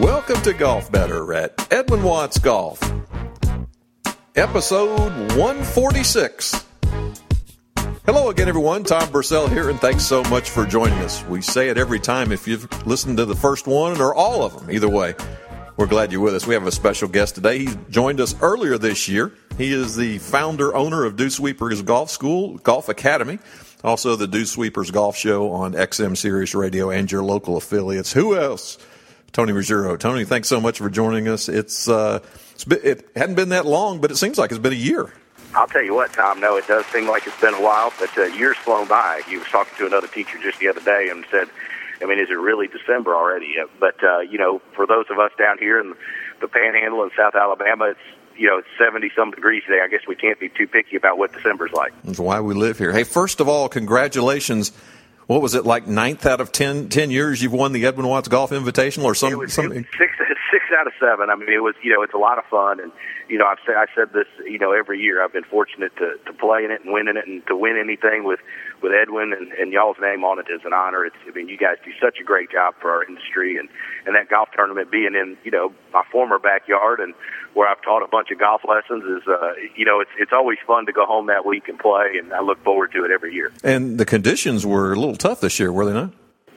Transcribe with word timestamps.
Welcome 0.00 0.42
to 0.42 0.52
Golf 0.52 0.92
Better 0.92 1.34
at 1.34 1.66
Edwin 1.72 2.02
Watts 2.02 2.38
Golf, 2.38 2.80
episode 4.36 5.10
146. 5.36 6.66
Hello 8.06 8.30
again, 8.30 8.48
everyone. 8.48 8.84
Tom 8.84 9.08
Bursell 9.08 9.48
here, 9.48 9.68
and 9.70 9.80
thanks 9.80 10.04
so 10.04 10.22
much 10.24 10.50
for 10.50 10.64
joining 10.64 10.98
us. 11.00 11.24
We 11.26 11.42
say 11.42 11.68
it 11.68 11.78
every 11.78 12.00
time 12.00 12.32
if 12.32 12.46
you've 12.48 12.86
listened 12.86 13.16
to 13.18 13.24
the 13.24 13.36
first 13.36 13.66
one 13.66 14.00
or 14.00 14.14
all 14.14 14.42
of 14.42 14.54
them. 14.58 14.70
Either 14.70 14.88
way, 14.88 15.14
we're 15.76 15.86
glad 15.86 16.12
you're 16.12 16.20
with 16.20 16.34
us. 16.34 16.46
We 16.46 16.54
have 16.54 16.66
a 16.66 16.72
special 16.72 17.08
guest 17.08 17.34
today. 17.34 17.58
He 17.58 17.68
joined 17.88 18.20
us 18.20 18.34
earlier 18.40 18.78
this 18.78 19.08
year. 19.08 19.32
He 19.56 19.72
is 19.72 19.96
the 19.96 20.18
founder, 20.18 20.74
owner 20.74 21.04
of 21.04 21.16
Dew 21.16 21.28
Sweepers 21.28 21.82
Golf 21.82 22.10
School, 22.10 22.56
Golf 22.58 22.88
Academy, 22.88 23.38
also 23.84 24.16
the 24.16 24.26
Dew 24.26 24.46
Sweepers 24.46 24.90
Golf 24.90 25.16
Show 25.16 25.50
on 25.52 25.72
XM 25.74 26.16
Sirius 26.16 26.54
Radio 26.54 26.90
and 26.90 27.10
your 27.10 27.22
local 27.22 27.56
affiliates. 27.56 28.12
Who 28.12 28.36
else? 28.36 28.78
Tony 29.32 29.52
Ruggiero. 29.52 29.96
Tony, 29.96 30.24
thanks 30.24 30.48
so 30.48 30.60
much 30.60 30.78
for 30.78 30.90
joining 30.90 31.28
us. 31.28 31.48
It's, 31.48 31.88
uh, 31.88 32.20
it's 32.52 32.64
been, 32.64 32.80
it 32.82 33.08
hadn't 33.14 33.36
been 33.36 33.50
that 33.50 33.66
long, 33.66 34.00
but 34.00 34.10
it 34.10 34.16
seems 34.16 34.38
like 34.38 34.50
it's 34.50 34.58
been 34.58 34.72
a 34.72 34.76
year. 34.76 35.12
I'll 35.54 35.66
tell 35.66 35.82
you 35.82 35.94
what, 35.94 36.12
Tom. 36.12 36.40
No, 36.40 36.56
it 36.56 36.66
does 36.66 36.86
seem 36.86 37.08
like 37.08 37.26
it's 37.26 37.40
been 37.40 37.54
a 37.54 37.62
while, 37.62 37.92
but 37.98 38.16
uh, 38.16 38.24
years 38.24 38.56
flown 38.58 38.86
by. 38.86 39.22
He 39.26 39.36
was 39.36 39.46
talking 39.48 39.76
to 39.78 39.86
another 39.86 40.06
teacher 40.06 40.38
just 40.42 40.60
the 40.60 40.68
other 40.68 40.80
day 40.80 41.08
and 41.10 41.24
said, 41.30 41.48
"I 42.00 42.06
mean, 42.06 42.20
is 42.20 42.30
it 42.30 42.38
really 42.38 42.68
December 42.68 43.16
already?" 43.16 43.56
But 43.80 44.02
uh, 44.02 44.20
you 44.20 44.38
know, 44.38 44.60
for 44.74 44.86
those 44.86 45.06
of 45.10 45.18
us 45.18 45.32
down 45.36 45.58
here 45.58 45.80
in 45.80 45.94
the 46.40 46.46
Panhandle 46.46 47.02
in 47.02 47.10
South 47.16 47.34
Alabama, 47.34 47.86
it's 47.86 48.00
you 48.40 48.48
know, 48.48 48.56
it's 48.56 48.68
70 48.78 49.12
some 49.14 49.30
degrees 49.30 49.62
today. 49.66 49.80
I 49.84 49.88
guess 49.88 50.00
we 50.08 50.16
can't 50.16 50.40
be 50.40 50.48
too 50.48 50.66
picky 50.66 50.96
about 50.96 51.18
what 51.18 51.32
December's 51.34 51.72
like. 51.72 51.92
That's 52.04 52.18
why 52.18 52.40
we 52.40 52.54
live 52.54 52.78
here. 52.78 52.90
Hey, 52.90 53.04
first 53.04 53.38
of 53.40 53.48
all, 53.48 53.68
congratulations 53.68 54.72
what 55.30 55.42
was 55.42 55.54
it 55.54 55.64
like 55.64 55.86
ninth 55.86 56.26
out 56.26 56.40
of 56.40 56.50
10, 56.50 56.88
10 56.88 57.12
years 57.12 57.40
you've 57.40 57.52
won 57.52 57.70
the 57.70 57.86
Edwin 57.86 58.08
Watts 58.08 58.26
Golf 58.26 58.50
Invitational 58.50 59.04
or 59.04 59.14
some, 59.14 59.38
was, 59.38 59.52
something? 59.52 59.86
Six 59.96 60.12
six 60.50 60.64
out 60.76 60.88
of 60.88 60.92
seven. 60.98 61.30
I 61.30 61.36
mean, 61.36 61.48
it 61.48 61.62
was 61.62 61.74
you 61.82 61.92
know 61.92 62.02
it's 62.02 62.14
a 62.14 62.18
lot 62.18 62.38
of 62.38 62.44
fun, 62.46 62.80
and 62.80 62.90
you 63.30 63.38
know 63.38 63.46
I've 63.46 63.62
said 63.64 63.76
I 63.76 63.86
said 63.94 64.12
this 64.12 64.26
you 64.44 64.58
know 64.58 64.72
every 64.72 64.98
year 64.98 65.22
I've 65.22 65.32
been 65.32 65.44
fortunate 65.44 65.94
to 65.96 66.18
to 66.26 66.32
play 66.32 66.64
in 66.64 66.70
it 66.70 66.82
and 66.84 66.92
win 66.92 67.08
in 67.08 67.16
it, 67.16 67.26
and 67.26 67.46
to 67.46 67.56
win 67.56 67.78
anything 67.78 68.24
with 68.24 68.40
with 68.82 68.92
Edwin 68.92 69.32
and, 69.32 69.52
and 69.52 69.72
y'all's 69.72 69.96
name 70.00 70.24
on 70.24 70.38
it 70.38 70.46
is 70.50 70.60
an 70.64 70.72
honor. 70.72 71.06
It's 71.06 71.16
I 71.26 71.30
mean 71.30 71.48
you 71.48 71.56
guys 71.56 71.76
do 71.84 71.92
such 72.02 72.18
a 72.20 72.24
great 72.24 72.50
job 72.50 72.74
for 72.80 72.90
our 72.90 73.04
industry, 73.04 73.56
and 73.56 73.68
and 74.04 74.16
that 74.16 74.28
golf 74.28 74.48
tournament 74.54 74.90
being 74.90 75.14
in 75.14 75.38
you 75.44 75.52
know 75.52 75.72
my 75.92 76.02
former 76.10 76.38
backyard 76.38 76.98
and 77.00 77.14
where 77.54 77.68
I've 77.68 77.82
taught 77.82 78.02
a 78.02 78.08
bunch 78.08 78.30
of 78.30 78.38
golf 78.38 78.62
lessons 78.68 79.04
is 79.04 79.26
uh 79.28 79.52
you 79.76 79.84
know 79.84 80.00
it's 80.00 80.10
it's 80.18 80.32
always 80.32 80.58
fun 80.66 80.86
to 80.86 80.92
go 80.92 81.06
home 81.06 81.28
that 81.28 81.46
week 81.46 81.68
and 81.68 81.78
play, 81.78 82.18
and 82.18 82.34
I 82.34 82.40
look 82.40 82.62
forward 82.64 82.92
to 82.92 83.04
it 83.04 83.12
every 83.12 83.32
year. 83.32 83.52
And 83.62 83.96
the 83.98 84.04
conditions 84.04 84.66
were 84.66 84.92
a 84.92 84.96
little 84.96 85.16
tough 85.16 85.40
this 85.40 85.60
year, 85.60 85.72
were 85.72 85.86
they 85.86 85.92
not? 85.94 86.12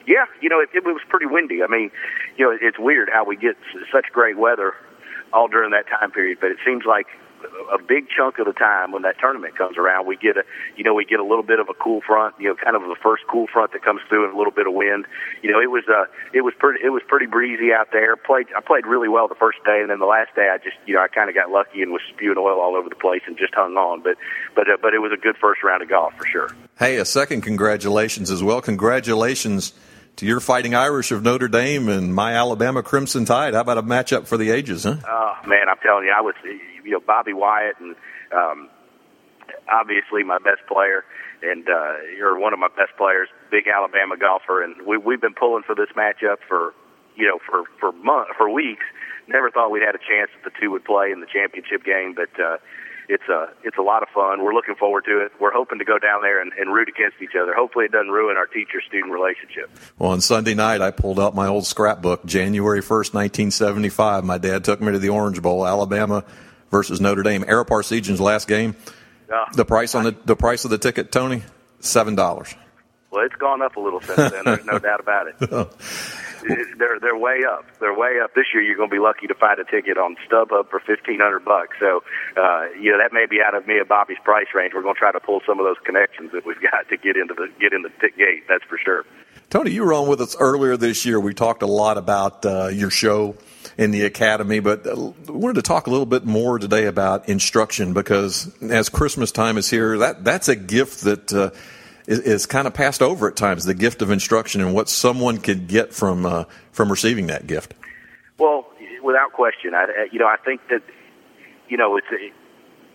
Yeah, 0.06 0.26
you 0.42 0.50
know, 0.50 0.60
it, 0.60 0.68
it 0.74 0.84
was 0.84 1.00
pretty 1.08 1.24
windy. 1.24 1.62
I 1.62 1.66
mean, 1.66 1.90
you 2.36 2.44
know, 2.44 2.58
it's 2.60 2.78
weird 2.78 3.08
how 3.10 3.24
we 3.24 3.36
get 3.36 3.56
such 3.90 4.04
great 4.12 4.36
weather 4.36 4.74
all 5.34 5.48
during 5.48 5.72
that 5.72 5.86
time 5.88 6.10
period, 6.10 6.38
but 6.40 6.50
it 6.50 6.58
seems 6.64 6.84
like 6.86 7.06
a 7.72 7.78
big 7.78 8.08
chunk 8.08 8.38
of 8.38 8.46
the 8.46 8.52
time 8.52 8.92
when 8.92 9.02
that 9.02 9.18
tournament 9.18 9.56
comes 9.56 9.76
around, 9.76 10.06
we 10.06 10.16
get 10.16 10.36
a, 10.36 10.44
you 10.76 10.84
know, 10.84 10.94
we 10.94 11.04
get 11.04 11.20
a 11.20 11.24
little 11.24 11.42
bit 11.42 11.60
of 11.60 11.68
a 11.68 11.74
cool 11.74 12.00
front, 12.00 12.34
you 12.38 12.48
know, 12.48 12.54
kind 12.54 12.76
of 12.76 12.82
the 12.82 12.96
first 13.02 13.24
cool 13.28 13.46
front 13.46 13.72
that 13.72 13.82
comes 13.82 14.00
through 14.08 14.24
and 14.24 14.34
a 14.34 14.36
little 14.36 14.52
bit 14.52 14.66
of 14.66 14.74
wind. 14.74 15.06
You 15.42 15.52
know, 15.52 15.60
it 15.60 15.70
was, 15.70 15.84
uh, 15.88 16.04
it 16.32 16.42
was 16.42 16.54
pretty, 16.58 16.84
it 16.84 16.90
was 16.90 17.02
pretty 17.06 17.26
breezy 17.26 17.72
out 17.72 17.88
there. 17.92 18.16
Played, 18.16 18.46
I 18.56 18.60
played 18.60 18.86
really 18.86 19.08
well 19.08 19.28
the 19.28 19.34
first 19.34 19.58
day, 19.64 19.80
and 19.80 19.90
then 19.90 19.98
the 19.98 20.06
last 20.06 20.34
day, 20.34 20.50
I 20.52 20.58
just, 20.58 20.76
you 20.86 20.94
know, 20.94 21.00
I 21.00 21.08
kind 21.08 21.28
of 21.28 21.34
got 21.34 21.50
lucky 21.50 21.82
and 21.82 21.92
was 21.92 22.02
spewing 22.12 22.38
oil 22.38 22.60
all 22.60 22.76
over 22.76 22.88
the 22.88 22.96
place 22.96 23.22
and 23.26 23.36
just 23.36 23.54
hung 23.54 23.76
on. 23.76 24.02
But, 24.02 24.16
but, 24.54 24.68
uh, 24.68 24.76
but 24.80 24.94
it 24.94 24.98
was 25.00 25.12
a 25.12 25.20
good 25.20 25.36
first 25.36 25.62
round 25.62 25.82
of 25.82 25.88
golf 25.88 26.14
for 26.16 26.26
sure. 26.26 26.50
Hey, 26.78 26.96
a 26.96 27.04
second 27.04 27.42
congratulations 27.42 28.30
as 28.30 28.42
well. 28.42 28.60
Congratulations 28.60 29.74
your 30.22 30.40
Fighting 30.40 30.74
Irish 30.74 31.10
of 31.10 31.22
Notre 31.22 31.48
Dame 31.48 31.88
and 31.88 32.14
my 32.14 32.34
Alabama 32.34 32.82
Crimson 32.82 33.24
Tide. 33.24 33.54
How 33.54 33.60
about 33.60 33.78
a 33.78 33.82
matchup 33.82 34.26
for 34.26 34.36
the 34.36 34.50
ages, 34.50 34.84
huh? 34.84 34.96
Oh 35.08 35.48
man, 35.48 35.68
I'm 35.68 35.78
telling 35.82 36.04
you, 36.04 36.14
I 36.16 36.20
was, 36.20 36.34
you 36.44 36.90
know, 36.92 37.00
Bobby 37.00 37.32
Wyatt 37.32 37.76
and 37.80 37.96
um, 38.32 38.68
obviously 39.70 40.22
my 40.22 40.38
best 40.38 40.66
player, 40.68 41.04
and 41.42 41.68
uh, 41.68 41.94
you're 42.16 42.38
one 42.38 42.52
of 42.52 42.58
my 42.58 42.68
best 42.68 42.96
players, 42.96 43.28
big 43.50 43.64
Alabama 43.66 44.16
golfer, 44.16 44.62
and 44.62 44.86
we 44.86 44.96
we've 44.96 45.20
been 45.20 45.34
pulling 45.34 45.64
for 45.64 45.74
this 45.74 45.88
matchup 45.96 46.36
for, 46.48 46.74
you 47.16 47.26
know, 47.26 47.38
for 47.44 47.64
for 47.80 47.92
month 47.92 48.28
for 48.36 48.48
weeks. 48.48 48.84
Never 49.26 49.50
thought 49.50 49.70
we'd 49.70 49.82
had 49.82 49.94
a 49.94 49.98
chance 49.98 50.30
that 50.34 50.44
the 50.44 50.56
two 50.60 50.70
would 50.70 50.84
play 50.84 51.10
in 51.10 51.20
the 51.20 51.26
championship 51.26 51.84
game, 51.84 52.14
but. 52.14 52.30
uh 52.40 52.58
it's 53.08 53.28
a 53.28 53.48
it's 53.62 53.76
a 53.78 53.82
lot 53.82 54.02
of 54.02 54.08
fun. 54.10 54.42
We're 54.42 54.54
looking 54.54 54.74
forward 54.74 55.04
to 55.06 55.24
it. 55.24 55.32
We're 55.40 55.52
hoping 55.52 55.78
to 55.78 55.84
go 55.84 55.98
down 55.98 56.22
there 56.22 56.40
and, 56.40 56.52
and 56.58 56.72
root 56.72 56.88
against 56.88 57.20
each 57.22 57.34
other. 57.40 57.54
Hopefully, 57.54 57.84
it 57.84 57.92
doesn't 57.92 58.10
ruin 58.10 58.36
our 58.36 58.46
teacher 58.46 58.80
student 58.86 59.12
relationship. 59.12 59.70
Well, 59.98 60.10
on 60.10 60.20
Sunday 60.20 60.54
night, 60.54 60.80
I 60.80 60.90
pulled 60.90 61.20
out 61.20 61.34
my 61.34 61.46
old 61.46 61.66
scrapbook, 61.66 62.24
January 62.24 62.80
first, 62.80 63.14
nineteen 63.14 63.50
seventy 63.50 63.88
five. 63.88 64.24
My 64.24 64.38
dad 64.38 64.64
took 64.64 64.80
me 64.80 64.92
to 64.92 64.98
the 64.98 65.10
Orange 65.10 65.40
Bowl, 65.42 65.66
Alabama 65.66 66.24
versus 66.70 67.00
Notre 67.00 67.22
Dame. 67.22 67.44
Ara 67.46 67.64
Parseghian's 67.64 68.20
last 68.20 68.48
game. 68.48 68.74
Uh, 69.32 69.44
the 69.54 69.64
price 69.64 69.94
on 69.94 70.04
the 70.04 70.16
the 70.24 70.36
price 70.36 70.64
of 70.64 70.70
the 70.70 70.78
ticket, 70.78 71.12
Tony, 71.12 71.42
seven 71.80 72.14
dollars. 72.14 72.54
Well, 73.10 73.24
it's 73.24 73.36
gone 73.36 73.62
up 73.62 73.76
a 73.76 73.80
little 73.80 74.00
since 74.00 74.16
then. 74.16 74.44
There's 74.44 74.64
no 74.64 74.78
doubt 74.80 75.00
about 75.00 75.28
it. 75.28 75.68
they're 76.78 77.00
they're 77.00 77.16
way 77.16 77.44
up. 77.44 77.64
They're 77.80 77.96
way 77.96 78.20
up. 78.22 78.34
This 78.34 78.46
year, 78.52 78.62
you're 78.62 78.76
going 78.76 78.90
to 78.90 78.94
be 78.94 79.00
lucky 79.00 79.26
to 79.26 79.34
find 79.34 79.58
a 79.58 79.64
ticket 79.64 79.98
on 79.98 80.16
StubHub 80.28 80.70
for 80.70 80.80
fifteen 80.80 81.20
hundred 81.20 81.44
bucks. 81.44 81.76
So, 81.80 82.02
uh, 82.36 82.66
you 82.78 82.92
know, 82.92 82.98
that 82.98 83.12
may 83.12 83.26
be 83.26 83.40
out 83.40 83.54
of 83.54 83.66
me 83.66 83.78
and 83.78 83.88
Bobby's 83.88 84.18
price 84.24 84.46
range. 84.54 84.74
We're 84.74 84.82
going 84.82 84.94
to 84.94 84.98
try 84.98 85.12
to 85.12 85.20
pull 85.20 85.40
some 85.46 85.58
of 85.58 85.64
those 85.64 85.78
connections 85.84 86.32
that 86.32 86.44
we've 86.46 86.60
got 86.60 86.88
to 86.88 86.96
get 86.96 87.16
into 87.16 87.34
the 87.34 87.48
get 87.60 87.72
in 87.72 87.82
the 87.82 87.90
gate. 88.16 88.44
That's 88.48 88.64
for 88.64 88.78
sure. 88.78 89.04
Tony, 89.50 89.70
you 89.70 89.84
were 89.84 89.92
on 89.92 90.08
with 90.08 90.20
us 90.20 90.36
earlier 90.38 90.76
this 90.76 91.04
year. 91.04 91.20
We 91.20 91.34
talked 91.34 91.62
a 91.62 91.66
lot 91.66 91.98
about 91.98 92.44
uh, 92.44 92.68
your 92.68 92.90
show 92.90 93.36
in 93.76 93.90
the 93.90 94.02
academy, 94.02 94.60
but 94.60 94.86
uh, 94.86 95.12
wanted 95.28 95.54
to 95.54 95.62
talk 95.62 95.86
a 95.86 95.90
little 95.90 96.06
bit 96.06 96.24
more 96.24 96.58
today 96.58 96.86
about 96.86 97.28
instruction 97.28 97.92
because 97.92 98.52
as 98.62 98.88
Christmas 98.88 99.32
time 99.32 99.56
is 99.58 99.70
here, 99.70 99.98
that 99.98 100.24
that's 100.24 100.48
a 100.48 100.56
gift 100.56 101.02
that. 101.02 101.32
Uh, 101.32 101.50
is, 102.06 102.20
is 102.20 102.46
kind 102.46 102.66
of 102.66 102.74
passed 102.74 103.02
over 103.02 103.28
at 103.28 103.36
times. 103.36 103.64
The 103.64 103.74
gift 103.74 104.02
of 104.02 104.10
instruction 104.10 104.60
and 104.60 104.74
what 104.74 104.88
someone 104.88 105.38
could 105.38 105.66
get 105.66 105.92
from 105.92 106.26
uh, 106.26 106.44
from 106.72 106.90
receiving 106.90 107.26
that 107.28 107.46
gift. 107.46 107.74
Well, 108.38 108.66
without 109.02 109.32
question, 109.32 109.74
I 109.74 110.08
you 110.10 110.18
know 110.18 110.26
I 110.26 110.36
think 110.36 110.60
that 110.70 110.82
you 111.68 111.76
know 111.76 111.96
it's. 111.96 112.06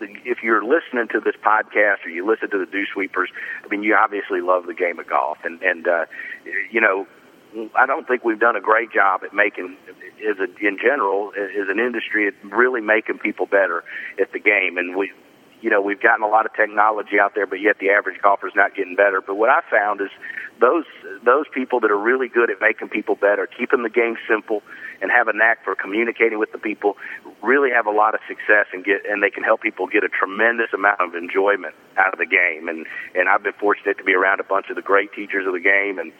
If 0.02 0.42
you're 0.42 0.64
listening 0.64 1.08
to 1.12 1.20
this 1.20 1.34
podcast 1.44 2.06
or 2.06 2.08
you 2.08 2.26
listen 2.26 2.48
to 2.52 2.58
the 2.58 2.64
Dew 2.64 2.86
Sweepers, 2.90 3.28
I 3.62 3.68
mean, 3.68 3.82
you 3.82 3.94
obviously 3.94 4.40
love 4.40 4.64
the 4.64 4.72
game 4.72 4.98
of 4.98 5.06
golf, 5.06 5.36
and 5.44 5.60
and 5.60 5.86
uh, 5.86 6.06
you 6.70 6.80
know, 6.80 7.06
I 7.74 7.86
don't 7.86 8.06
think 8.06 8.24
we've 8.24 8.38
done 8.38 8.56
a 8.56 8.60
great 8.60 8.92
job 8.92 9.22
at 9.24 9.34
making, 9.34 9.76
as 10.26 10.38
a, 10.38 10.44
in 10.66 10.78
general, 10.78 11.32
as 11.36 11.68
an 11.68 11.78
industry, 11.78 12.28
at 12.28 12.34
really 12.44 12.80
making 12.80 13.18
people 13.18 13.46
better 13.46 13.84
at 14.18 14.32
the 14.32 14.38
game. 14.38 14.78
And 14.78 14.96
we, 14.96 15.12
you 15.60 15.70
know, 15.70 15.80
we've 15.80 16.00
gotten 16.00 16.22
a 16.24 16.28
lot 16.28 16.46
of 16.46 16.54
technology 16.54 17.20
out 17.20 17.34
there, 17.34 17.46
but 17.46 17.60
yet 17.60 17.78
the 17.78 17.90
average 17.90 18.20
golfer's 18.22 18.54
not 18.56 18.74
getting 18.74 18.96
better. 18.96 19.20
But 19.20 19.36
what 19.36 19.50
I 19.50 19.60
found 19.70 20.00
is 20.00 20.08
those 20.60 20.84
those 21.24 21.46
people 21.52 21.80
that 21.80 21.90
are 21.90 21.98
really 21.98 22.28
good 22.28 22.50
at 22.50 22.60
making 22.60 22.88
people 22.88 23.14
better, 23.14 23.46
keeping 23.46 23.82
the 23.82 23.90
game 23.90 24.16
simple, 24.28 24.62
and 25.00 25.10
have 25.10 25.28
a 25.28 25.32
knack 25.32 25.64
for 25.64 25.74
communicating 25.74 26.38
with 26.38 26.52
the 26.52 26.58
people, 26.58 26.96
really 27.42 27.70
have 27.70 27.86
a 27.86 27.90
lot 27.90 28.14
of 28.14 28.20
success 28.28 28.66
and 28.72 28.84
get 28.84 29.04
and 29.08 29.22
they 29.22 29.30
can 29.30 29.42
help 29.42 29.60
people 29.60 29.86
get 29.86 30.04
a 30.04 30.08
tremendous 30.08 30.72
amount 30.72 31.00
of 31.00 31.14
enjoyment 31.14 31.74
out 31.96 32.12
of 32.12 32.18
the 32.18 32.26
game. 32.26 32.68
And 32.68 32.86
and 33.14 33.28
I've 33.28 33.42
been 33.42 33.58
fortunate 33.58 33.98
to 33.98 34.04
be 34.04 34.14
around 34.14 34.40
a 34.40 34.44
bunch 34.44 34.70
of 34.70 34.76
the 34.76 34.82
great 34.82 35.12
teachers 35.12 35.46
of 35.46 35.52
the 35.52 35.60
game 35.60 35.98
and 35.98 36.12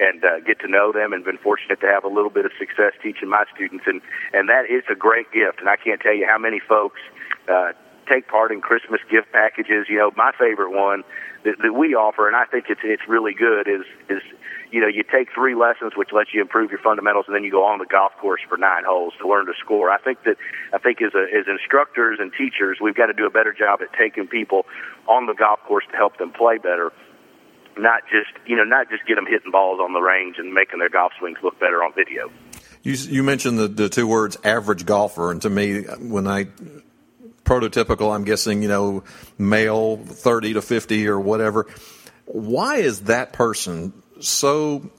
and 0.00 0.24
uh, 0.24 0.40
get 0.40 0.58
to 0.60 0.68
know 0.68 0.90
them 0.92 1.12
and 1.12 1.24
been 1.24 1.38
fortunate 1.38 1.80
to 1.80 1.86
have 1.86 2.02
a 2.02 2.08
little 2.08 2.30
bit 2.30 2.44
of 2.44 2.50
success 2.58 2.92
teaching 3.02 3.28
my 3.28 3.44
students 3.54 3.84
and 3.86 4.00
and 4.32 4.48
that 4.48 4.66
is 4.68 4.82
a 4.90 4.94
great 4.94 5.30
gift 5.32 5.60
and 5.60 5.68
I 5.68 5.76
can't 5.76 6.00
tell 6.00 6.14
you 6.14 6.26
how 6.26 6.38
many 6.38 6.58
folks 6.58 7.00
uh, 7.48 7.72
take 8.06 8.28
part 8.28 8.52
in 8.52 8.60
Christmas 8.60 9.00
gift 9.10 9.32
packages. 9.32 9.86
You 9.88 9.98
know, 9.98 10.10
my 10.16 10.32
favorite 10.38 10.70
one 10.70 11.02
that, 11.44 11.56
that 11.62 11.72
we 11.72 11.94
offer, 11.94 12.26
and 12.26 12.36
I 12.36 12.44
think 12.44 12.66
it's 12.68 12.80
it's 12.84 13.06
really 13.08 13.34
good, 13.34 13.68
is 13.68 13.84
is 14.08 14.22
you 14.70 14.80
know 14.80 14.88
you 14.88 15.02
take 15.04 15.28
three 15.34 15.54
lessons, 15.54 15.92
which 15.96 16.10
lets 16.12 16.32
you 16.32 16.40
improve 16.40 16.70
your 16.70 16.80
fundamentals, 16.80 17.26
and 17.26 17.34
then 17.34 17.44
you 17.44 17.50
go 17.50 17.64
on 17.64 17.78
the 17.78 17.86
golf 17.86 18.12
course 18.20 18.40
for 18.48 18.56
nine 18.56 18.84
holes 18.86 19.12
to 19.20 19.28
learn 19.28 19.46
to 19.46 19.52
score. 19.58 19.90
I 19.90 19.98
think 19.98 20.24
that 20.24 20.36
I 20.72 20.78
think 20.78 21.02
as 21.02 21.14
a, 21.14 21.24
as 21.36 21.46
instructors 21.46 22.18
and 22.20 22.32
teachers, 22.32 22.78
we've 22.80 22.96
got 22.96 23.06
to 23.06 23.14
do 23.14 23.26
a 23.26 23.30
better 23.30 23.52
job 23.52 23.80
at 23.82 23.92
taking 23.96 24.26
people 24.26 24.66
on 25.06 25.26
the 25.26 25.34
golf 25.34 25.60
course 25.60 25.84
to 25.90 25.96
help 25.96 26.18
them 26.18 26.32
play 26.32 26.58
better. 26.58 26.92
Not 27.76 28.02
just 28.10 28.30
you 28.46 28.56
know, 28.56 28.64
not 28.64 28.88
just 28.88 29.04
get 29.06 29.16
them 29.16 29.26
hitting 29.26 29.50
balls 29.50 29.80
on 29.80 29.92
the 29.92 30.00
range 30.00 30.36
and 30.38 30.54
making 30.54 30.78
their 30.78 30.90
golf 30.90 31.12
swings 31.18 31.38
look 31.42 31.58
better 31.60 31.82
on 31.82 31.92
video. 31.92 32.30
You, 32.84 32.92
you 32.92 33.22
mentioned 33.22 33.58
the, 33.58 33.66
the 33.66 33.88
two 33.88 34.06
words 34.06 34.36
average 34.44 34.84
golfer, 34.84 35.30
and 35.30 35.40
to 35.42 35.48
me, 35.48 35.82
when 35.84 36.26
I 36.26 36.48
prototypical, 37.44 38.14
I'm 38.14 38.24
guessing, 38.24 38.62
you 38.62 38.68
know, 38.68 39.04
male 39.38 39.98
30 39.98 40.54
to 40.54 40.62
50 40.62 41.08
or 41.08 41.20
whatever. 41.20 41.66
Why 42.26 42.76
is 42.76 43.02
that 43.02 43.32
person 43.32 43.92
so 44.20 44.90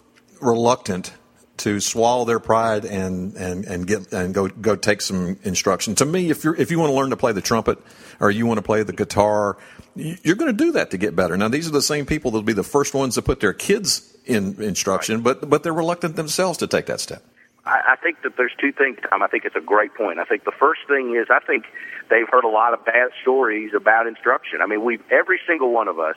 reluctant 0.41 1.13
to 1.57 1.79
swallow 1.79 2.25
their 2.25 2.39
pride 2.39 2.85
and, 2.85 3.35
and, 3.35 3.65
and 3.65 3.87
get 3.87 4.11
and 4.11 4.33
go 4.33 4.47
go 4.47 4.75
take 4.75 5.01
some 5.01 5.39
instruction. 5.43 5.95
To 5.95 6.05
me, 6.05 6.29
if 6.29 6.43
you 6.43 6.53
if 6.57 6.71
you 6.71 6.79
want 6.79 6.91
to 6.91 6.95
learn 6.95 7.11
to 7.11 7.17
play 7.17 7.31
the 7.31 7.41
trumpet 7.41 7.79
or 8.19 8.29
you 8.29 8.45
want 8.45 8.57
to 8.57 8.61
play 8.61 8.83
the 8.83 8.93
guitar, 8.93 9.57
you're 9.95 10.35
going 10.35 10.55
to 10.55 10.63
do 10.65 10.73
that 10.73 10.91
to 10.91 10.97
get 10.97 11.15
better. 11.15 11.37
Now, 11.37 11.47
these 11.47 11.67
are 11.67 11.71
the 11.71 11.81
same 11.81 12.05
people 12.05 12.31
that'll 12.31 12.43
be 12.43 12.53
the 12.53 12.63
first 12.63 12.93
ones 12.93 13.15
to 13.15 13.21
put 13.21 13.39
their 13.39 13.53
kids 13.53 14.15
in 14.25 14.61
instruction, 14.61 15.23
right. 15.23 15.39
but 15.39 15.49
but 15.49 15.63
they're 15.63 15.73
reluctant 15.73 16.15
themselves 16.15 16.57
to 16.59 16.67
take 16.67 16.87
that 16.87 16.99
step. 16.99 17.23
I, 17.65 17.93
I 17.93 17.95
think 17.95 18.21
that 18.23 18.37
there's 18.37 18.53
two 18.59 18.71
things, 18.71 18.97
Tom. 19.09 19.23
I 19.23 19.27
think 19.27 19.45
it's 19.45 19.55
a 19.55 19.61
great 19.61 19.93
point. 19.95 20.19
I 20.19 20.25
think 20.25 20.45
the 20.45 20.55
first 20.57 20.81
thing 20.87 21.15
is 21.15 21.27
I 21.29 21.39
think 21.39 21.65
they've 22.09 22.27
heard 22.29 22.43
a 22.43 22.49
lot 22.49 22.73
of 22.73 22.85
bad 22.85 23.09
stories 23.21 23.73
about 23.75 24.07
instruction. 24.07 24.61
I 24.61 24.67
mean, 24.67 24.83
we 24.83 24.99
every 25.11 25.39
single 25.47 25.71
one 25.71 25.87
of 25.87 25.99
us 25.99 26.15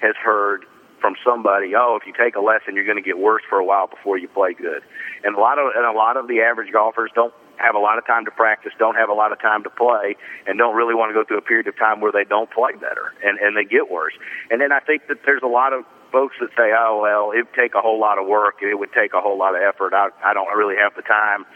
has 0.00 0.14
heard 0.16 0.64
from 1.00 1.14
somebody, 1.24 1.74
oh, 1.74 1.98
if 2.00 2.06
you 2.06 2.12
take 2.12 2.36
a 2.36 2.40
lesson, 2.40 2.74
you're 2.74 2.84
going 2.84 3.02
to 3.02 3.02
get 3.02 3.18
worse 3.18 3.42
for 3.48 3.58
a 3.58 3.64
while 3.64 3.86
before 3.86 4.18
you 4.18 4.28
play 4.28 4.52
good. 4.52 4.82
And 5.24 5.34
a 5.34 5.40
lot 5.40 5.58
of 5.58 5.72
and 5.74 5.86
a 5.86 5.92
lot 5.92 6.16
of 6.16 6.28
the 6.28 6.40
average 6.40 6.72
golfers 6.72 7.10
don't 7.14 7.32
have 7.56 7.74
a 7.74 7.78
lot 7.78 7.98
of 7.98 8.06
time 8.06 8.24
to 8.24 8.30
practice, 8.30 8.72
don't 8.78 8.96
have 8.96 9.08
a 9.08 9.14
lot 9.14 9.32
of 9.32 9.40
time 9.40 9.62
to 9.64 9.70
play, 9.70 10.16
and 10.46 10.58
don't 10.58 10.76
really 10.76 10.94
want 10.94 11.10
to 11.10 11.14
go 11.14 11.24
through 11.24 11.38
a 11.38 11.42
period 11.42 11.66
of 11.66 11.76
time 11.76 12.00
where 12.00 12.12
they 12.12 12.24
don't 12.24 12.50
play 12.50 12.72
better 12.74 13.12
and 13.24 13.38
and 13.38 13.56
they 13.56 13.64
get 13.64 13.90
worse. 13.90 14.14
And 14.50 14.60
then 14.60 14.72
I 14.72 14.80
think 14.80 15.08
that 15.08 15.24
there's 15.24 15.42
a 15.42 15.48
lot 15.48 15.72
of 15.72 15.84
folks 16.12 16.36
that 16.40 16.50
say, 16.56 16.72
"Oh 16.76 17.00
well, 17.02 17.32
it'd 17.32 17.52
take 17.54 17.74
a 17.74 17.80
whole 17.80 17.98
lot 17.98 18.18
of 18.18 18.26
work. 18.26 18.62
It 18.62 18.78
would 18.78 18.92
take 18.92 19.14
a 19.14 19.20
whole 19.20 19.38
lot 19.38 19.54
of 19.54 19.62
effort. 19.62 19.94
I 19.94 20.08
I 20.22 20.34
don't 20.34 20.50
really 20.56 20.76
have 20.76 20.94
the 20.94 21.02
time, 21.02 21.46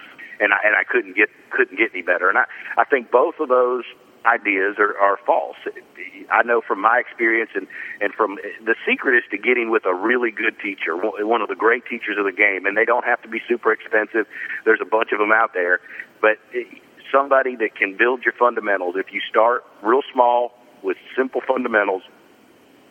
and 0.40 0.52
I 0.52 0.58
and 0.64 0.74
I 0.76 0.84
couldn't 0.84 1.16
get 1.16 1.28
couldn't 1.50 1.76
get 1.76 1.90
any 1.92 2.02
better." 2.02 2.28
And 2.28 2.38
I 2.38 2.44
I 2.76 2.84
think 2.84 3.10
both 3.10 3.40
of 3.40 3.48
those 3.48 3.84
ideas 4.26 4.76
are, 4.78 4.96
are 4.98 5.18
false. 5.26 5.56
I 6.30 6.42
know 6.42 6.62
from 6.66 6.80
my 6.80 6.98
experience 6.98 7.50
and, 7.54 7.66
and 8.00 8.12
from 8.14 8.38
the 8.64 8.74
secret 8.88 9.16
is 9.16 9.24
to 9.30 9.38
getting 9.38 9.70
with 9.70 9.84
a 9.84 9.94
really 9.94 10.30
good 10.30 10.56
teacher, 10.60 10.96
one 10.96 11.42
of 11.42 11.48
the 11.48 11.54
great 11.54 11.84
teachers 11.84 12.16
of 12.18 12.24
the 12.24 12.32
game, 12.32 12.64
and 12.66 12.76
they 12.76 12.84
don't 12.84 13.04
have 13.04 13.20
to 13.22 13.28
be 13.28 13.40
super 13.46 13.72
expensive. 13.72 14.26
There's 14.64 14.80
a 14.80 14.88
bunch 14.88 15.12
of 15.12 15.18
them 15.18 15.32
out 15.32 15.52
there, 15.52 15.80
but 16.20 16.38
somebody 17.12 17.54
that 17.56 17.76
can 17.76 17.96
build 17.96 18.24
your 18.24 18.34
fundamentals. 18.38 18.96
If 18.96 19.12
you 19.12 19.20
start 19.28 19.64
real 19.82 20.02
small 20.12 20.52
with 20.82 20.96
simple 21.16 21.40
fundamentals, 21.46 22.02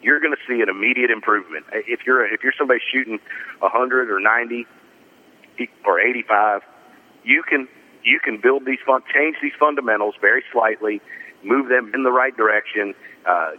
you're 0.04 0.20
going 0.20 0.36
to 0.36 0.44
see 0.48 0.62
an 0.62 0.70
immediate 0.70 1.10
improvement. 1.10 1.66
If 1.72 2.02
you're 2.06 2.26
if 2.26 2.44
you're 2.44 2.54
somebody 2.58 2.80
shooting 2.92 3.20
100 3.60 4.12
or 4.12 4.20
90 4.20 4.68
or 5.86 6.00
85, 6.00 6.62
you 7.24 7.44
can 7.48 7.68
you 8.04 8.20
can 8.20 8.40
build 8.42 8.66
these 8.66 8.80
fun, 8.86 9.02
change 9.14 9.38
these 9.42 9.54
fundamentals 9.58 10.16
very 10.20 10.44
slightly, 10.52 11.02
move 11.44 11.70
them 11.70 11.92
in 11.94 12.04
the 12.04 12.12
right 12.12 12.36
direction. 12.36 12.94
Uh, 13.26 13.52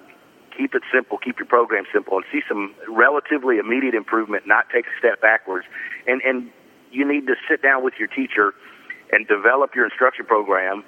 keep 0.56 0.74
it 0.74 0.82
simple, 0.92 1.18
keep 1.18 1.38
your 1.38 1.46
program 1.46 1.84
simple, 1.92 2.16
and 2.18 2.24
see 2.30 2.40
some 2.46 2.74
relatively 2.88 3.58
immediate 3.58 3.94
improvement. 3.94 4.46
Not 4.46 4.66
take 4.72 4.84
a 4.86 4.98
step 4.98 5.20
backwards, 5.20 5.66
and 6.06 6.20
and 6.22 6.50
you 6.92 7.08
need 7.10 7.26
to 7.26 7.34
sit 7.48 7.62
down 7.62 7.82
with 7.82 7.94
your 7.98 8.08
teacher 8.08 8.54
and 9.10 9.26
develop 9.26 9.74
your 9.74 9.84
instruction 9.84 10.26
program 10.26 10.84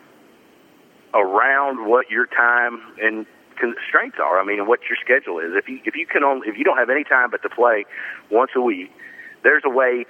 around 1.14 1.88
what 1.88 2.10
your 2.10 2.26
time 2.26 2.80
and 3.00 3.26
constraints 3.56 4.18
are. 4.22 4.38
I 4.38 4.44
mean, 4.44 4.66
what 4.66 4.80
your 4.88 4.96
schedule 5.02 5.38
is. 5.38 5.52
If 5.54 5.68
you 5.68 5.80
if 5.84 5.94
you 5.96 6.06
can 6.06 6.22
only 6.22 6.48
if 6.48 6.56
you 6.56 6.64
don't 6.64 6.78
have 6.78 6.90
any 6.90 7.04
time 7.04 7.30
but 7.30 7.42
to 7.42 7.48
play 7.48 7.84
once 8.30 8.52
a 8.54 8.60
week, 8.60 8.92
there's 9.42 9.62
a 9.64 9.70
way 9.70 10.06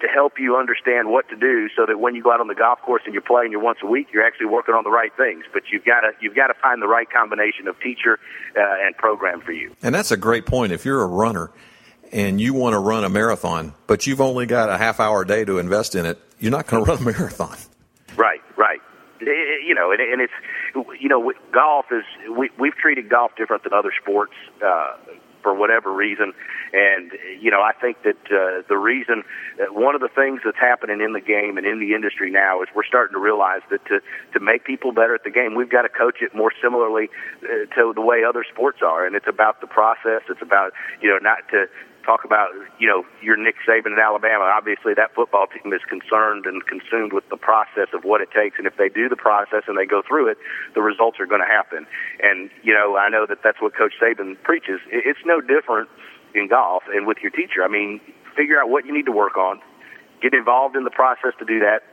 to 0.00 0.06
help 0.06 0.38
you 0.38 0.56
understand 0.56 1.08
what 1.08 1.28
to 1.28 1.36
do 1.36 1.68
so 1.76 1.84
that 1.86 1.98
when 1.98 2.14
you 2.14 2.22
go 2.22 2.32
out 2.32 2.40
on 2.40 2.46
the 2.46 2.54
golf 2.54 2.80
course 2.82 3.02
and 3.04 3.12
you're 3.12 3.22
playing 3.22 3.50
your 3.52 3.60
once 3.60 3.78
a 3.82 3.86
week, 3.86 4.08
you're 4.12 4.24
actually 4.24 4.46
working 4.46 4.74
on 4.74 4.84
the 4.84 4.90
right 4.90 5.12
things. 5.16 5.44
But 5.52 5.64
you've 5.72 5.84
got 5.84 6.00
to 6.00 6.12
you've 6.20 6.36
got 6.36 6.48
to 6.48 6.54
find 6.54 6.80
the 6.80 6.88
right 6.88 7.08
combination 7.10 7.68
of 7.68 7.78
teacher 7.80 8.18
uh, 8.56 8.86
and 8.86 8.96
program 8.96 9.40
for 9.40 9.52
you. 9.52 9.74
And 9.82 9.94
that's 9.94 10.10
a 10.10 10.16
great 10.16 10.46
point. 10.46 10.72
If 10.72 10.84
you're 10.84 11.02
a 11.02 11.06
runner 11.06 11.50
and 12.12 12.40
you 12.40 12.54
want 12.54 12.74
to 12.74 12.78
run 12.78 13.04
a 13.04 13.08
marathon, 13.08 13.74
but 13.86 14.06
you've 14.06 14.20
only 14.20 14.46
got 14.46 14.68
a 14.70 14.78
half 14.78 15.00
hour 15.00 15.22
a 15.22 15.26
day 15.26 15.44
to 15.44 15.58
invest 15.58 15.94
in 15.94 16.06
it, 16.06 16.18
you're 16.38 16.52
not 16.52 16.66
going 16.66 16.84
to 16.84 16.90
run 16.90 17.02
a 17.02 17.04
marathon. 17.04 17.56
Right, 18.16 18.40
right. 18.56 18.80
You 19.20 19.74
know, 19.74 19.90
and, 19.90 20.00
and 20.00 20.20
it's 20.20 20.32
you 20.74 21.08
know, 21.08 21.32
golf 21.52 21.86
is 21.90 22.04
we 22.36 22.50
we've 22.58 22.74
treated 22.74 23.08
golf 23.08 23.32
different 23.36 23.64
than 23.64 23.72
other 23.72 23.92
sports 24.00 24.32
uh, 24.64 24.96
for 25.42 25.54
whatever 25.54 25.92
reason, 25.92 26.32
and 26.72 27.12
you 27.40 27.50
know, 27.50 27.60
I 27.60 27.72
think 27.72 28.02
that 28.02 28.18
uh, 28.26 28.62
the 28.68 28.76
reason 28.76 29.22
that 29.58 29.74
one 29.74 29.94
of 29.94 30.00
the 30.00 30.08
things 30.08 30.40
that's 30.44 30.58
happening 30.58 31.00
in 31.00 31.12
the 31.12 31.20
game 31.20 31.56
and 31.56 31.66
in 31.66 31.80
the 31.80 31.94
industry 31.94 32.30
now 32.30 32.62
is 32.62 32.68
we're 32.74 32.84
starting 32.84 33.14
to 33.14 33.20
realize 33.20 33.62
that 33.70 33.84
to 33.86 34.00
to 34.32 34.40
make 34.40 34.64
people 34.64 34.92
better 34.92 35.14
at 35.14 35.24
the 35.24 35.30
game, 35.30 35.54
we've 35.54 35.70
got 35.70 35.82
to 35.82 35.88
coach 35.88 36.16
it 36.20 36.34
more 36.34 36.52
similarly 36.62 37.08
uh, 37.42 37.66
to 37.74 37.92
the 37.94 38.02
way 38.02 38.24
other 38.24 38.44
sports 38.44 38.78
are, 38.82 39.06
and 39.06 39.14
it's 39.14 39.28
about 39.28 39.60
the 39.60 39.66
process. 39.66 40.22
It's 40.28 40.42
about 40.42 40.72
you 41.00 41.08
know 41.08 41.18
not 41.18 41.48
to 41.50 41.66
talk 42.08 42.24
about, 42.24 42.48
you 42.80 42.88
know, 42.88 43.04
your 43.20 43.36
Nick 43.36 43.56
Saban 43.68 43.92
in 43.92 44.00
Alabama. 44.00 44.48
Obviously, 44.48 44.94
that 44.94 45.14
football 45.14 45.46
team 45.46 45.74
is 45.74 45.84
concerned 45.84 46.46
and 46.46 46.64
consumed 46.64 47.12
with 47.12 47.28
the 47.28 47.36
process 47.36 47.92
of 47.92 48.04
what 48.04 48.22
it 48.22 48.30
takes. 48.32 48.56
And 48.56 48.66
if 48.66 48.78
they 48.78 48.88
do 48.88 49.10
the 49.10 49.20
process 49.20 49.68
and 49.68 49.76
they 49.76 49.84
go 49.84 50.00
through 50.00 50.28
it, 50.32 50.38
the 50.74 50.80
results 50.80 51.20
are 51.20 51.26
going 51.26 51.42
to 51.42 51.46
happen. 51.46 51.86
And, 52.24 52.48
you 52.62 52.72
know, 52.72 52.96
I 52.96 53.10
know 53.10 53.26
that 53.28 53.44
that's 53.44 53.60
what 53.60 53.76
Coach 53.76 53.92
Saban 54.00 54.40
preaches. 54.42 54.80
It's 54.88 55.20
no 55.26 55.42
different 55.42 55.90
in 56.34 56.48
golf 56.48 56.84
and 56.88 57.06
with 57.06 57.18
your 57.20 57.30
teacher. 57.30 57.62
I 57.62 57.68
mean, 57.68 58.00
figure 58.34 58.58
out 58.58 58.70
what 58.70 58.86
you 58.86 58.94
need 58.96 59.06
to 59.06 59.12
work 59.12 59.36
on, 59.36 59.60
get 60.22 60.32
involved 60.32 60.76
in 60.76 60.84
the 60.84 60.90
process 60.90 61.36
to 61.40 61.44
do 61.44 61.60
that, 61.60 61.84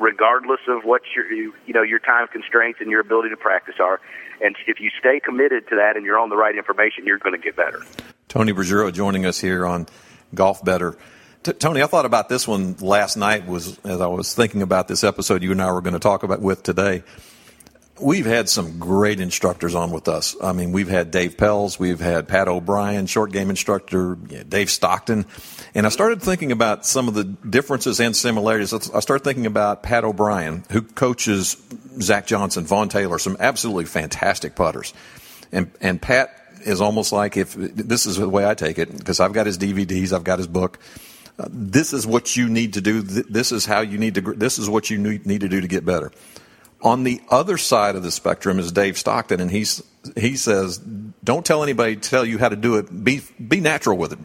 regardless 0.00 0.60
of 0.66 0.82
what 0.82 1.02
your 1.14 1.30
you 1.30 1.52
know 1.68 1.82
your 1.82 1.98
time 1.98 2.26
constraints 2.32 2.80
and 2.80 2.90
your 2.90 3.00
ability 3.00 3.30
to 3.30 3.36
practice 3.36 3.74
are. 3.78 4.00
And 4.40 4.56
if 4.66 4.80
you 4.80 4.90
stay 4.98 5.20
committed 5.20 5.68
to 5.68 5.76
that 5.76 5.96
and 5.96 6.04
you're 6.06 6.18
on 6.18 6.30
the 6.30 6.36
right 6.36 6.56
information, 6.56 7.04
you're 7.06 7.18
going 7.18 7.38
to 7.38 7.42
get 7.42 7.54
better. 7.56 7.84
Tony 8.30 8.52
Ruggiero 8.52 8.92
joining 8.92 9.26
us 9.26 9.40
here 9.40 9.66
on 9.66 9.86
Golf 10.32 10.64
Better. 10.64 10.96
T- 11.42 11.52
Tony, 11.52 11.82
I 11.82 11.86
thought 11.86 12.06
about 12.06 12.28
this 12.28 12.46
one 12.46 12.76
last 12.78 13.16
night 13.16 13.44
was 13.44 13.76
as 13.80 14.00
I 14.00 14.06
was 14.06 14.32
thinking 14.34 14.62
about 14.62 14.86
this 14.86 15.02
episode 15.02 15.42
you 15.42 15.50
and 15.50 15.60
I 15.60 15.72
were 15.72 15.80
going 15.80 15.94
to 15.94 15.98
talk 15.98 16.22
about 16.22 16.40
with 16.40 16.62
today. 16.62 17.02
We've 18.00 18.24
had 18.24 18.48
some 18.48 18.78
great 18.78 19.18
instructors 19.18 19.74
on 19.74 19.90
with 19.90 20.06
us. 20.06 20.36
I 20.40 20.52
mean, 20.52 20.70
we've 20.70 20.88
had 20.88 21.10
Dave 21.10 21.36
Pelz, 21.36 21.80
we've 21.80 21.98
had 21.98 22.28
Pat 22.28 22.46
O'Brien, 22.46 23.06
short 23.06 23.32
game 23.32 23.50
instructor, 23.50 24.14
Dave 24.14 24.70
Stockton. 24.70 25.26
And 25.74 25.84
I 25.84 25.88
started 25.88 26.22
thinking 26.22 26.52
about 26.52 26.86
some 26.86 27.08
of 27.08 27.14
the 27.14 27.24
differences 27.24 27.98
and 27.98 28.14
similarities. 28.14 28.72
I 28.72 29.00
started 29.00 29.24
thinking 29.24 29.46
about 29.46 29.82
Pat 29.82 30.04
O'Brien, 30.04 30.64
who 30.70 30.82
coaches 30.82 31.56
Zach 32.00 32.28
Johnson, 32.28 32.64
Vaughn 32.64 32.88
Taylor, 32.88 33.18
some 33.18 33.36
absolutely 33.40 33.86
fantastic 33.86 34.54
putters. 34.54 34.94
And, 35.50 35.72
and 35.80 36.00
Pat 36.00 36.39
is 36.62 36.80
almost 36.80 37.12
like 37.12 37.36
if 37.36 37.54
this 37.54 38.06
is 38.06 38.16
the 38.16 38.28
way 38.28 38.46
I 38.46 38.54
take 38.54 38.78
it 38.78 38.96
because 38.96 39.20
I've 39.20 39.32
got 39.32 39.46
his 39.46 39.58
DVDs, 39.58 40.12
I've 40.12 40.24
got 40.24 40.38
his 40.38 40.46
book. 40.46 40.78
Uh, 41.38 41.46
this 41.50 41.92
is 41.92 42.06
what 42.06 42.36
you 42.36 42.48
need 42.48 42.74
to 42.74 42.80
do. 42.80 43.02
This 43.02 43.52
is 43.52 43.64
how 43.64 43.80
you 43.80 43.98
need 43.98 44.14
to. 44.16 44.20
This 44.20 44.58
is 44.58 44.68
what 44.68 44.90
you 44.90 44.98
need, 44.98 45.40
to 45.40 45.48
do 45.48 45.60
to 45.60 45.68
get 45.68 45.84
better. 45.84 46.12
On 46.82 47.04
the 47.04 47.20
other 47.30 47.56
side 47.56 47.96
of 47.96 48.02
the 48.02 48.10
spectrum 48.10 48.58
is 48.58 48.72
Dave 48.72 48.98
Stockton, 48.98 49.40
and 49.40 49.50
he's 49.50 49.82
he 50.16 50.36
says, 50.36 50.78
"Don't 50.78 51.44
tell 51.44 51.62
anybody 51.62 51.96
to 51.96 52.10
tell 52.10 52.24
you 52.24 52.38
how 52.38 52.48
to 52.48 52.56
do 52.56 52.76
it. 52.76 53.04
Be 53.04 53.22
be 53.46 53.60
natural 53.60 53.96
with 53.96 54.12
it." 54.12 54.18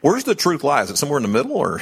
Where's 0.00 0.24
the 0.24 0.34
truth 0.34 0.62
lie? 0.62 0.82
Is 0.82 0.90
it 0.90 0.98
somewhere 0.98 1.18
in 1.18 1.22
the 1.22 1.28
middle, 1.28 1.52
or? 1.52 1.80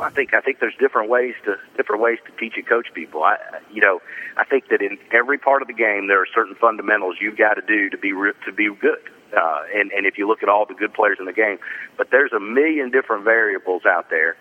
I 0.00 0.10
think 0.10 0.34
I 0.34 0.40
think 0.40 0.58
there's 0.58 0.74
different 0.78 1.10
ways 1.10 1.34
to 1.44 1.56
different 1.76 2.02
ways 2.02 2.18
to 2.26 2.32
teach 2.38 2.54
and 2.56 2.66
coach 2.66 2.88
people. 2.94 3.22
I 3.22 3.36
you 3.72 3.80
know 3.80 4.00
I 4.36 4.44
think 4.44 4.68
that 4.68 4.82
in 4.82 4.98
every 5.12 5.38
part 5.38 5.62
of 5.62 5.68
the 5.68 5.74
game 5.74 6.08
there 6.08 6.20
are 6.20 6.26
certain 6.34 6.54
fundamentals 6.54 7.16
you've 7.20 7.36
got 7.36 7.54
to 7.54 7.62
do 7.62 7.90
to 7.90 7.98
be 7.98 8.10
to 8.10 8.52
be 8.52 8.74
good 8.74 9.02
uh, 9.36 9.62
and 9.74 9.92
and 9.92 10.06
if 10.06 10.18
you 10.18 10.28
look 10.28 10.42
at 10.42 10.48
all 10.48 10.66
the 10.66 10.74
good 10.74 10.94
players 10.94 11.18
in 11.18 11.26
the 11.26 11.32
game, 11.32 11.58
but 11.96 12.08
there's 12.10 12.32
a 12.32 12.40
million 12.40 12.90
different 12.90 13.24
variables 13.24 13.82
out 13.86 14.10
there 14.10 14.36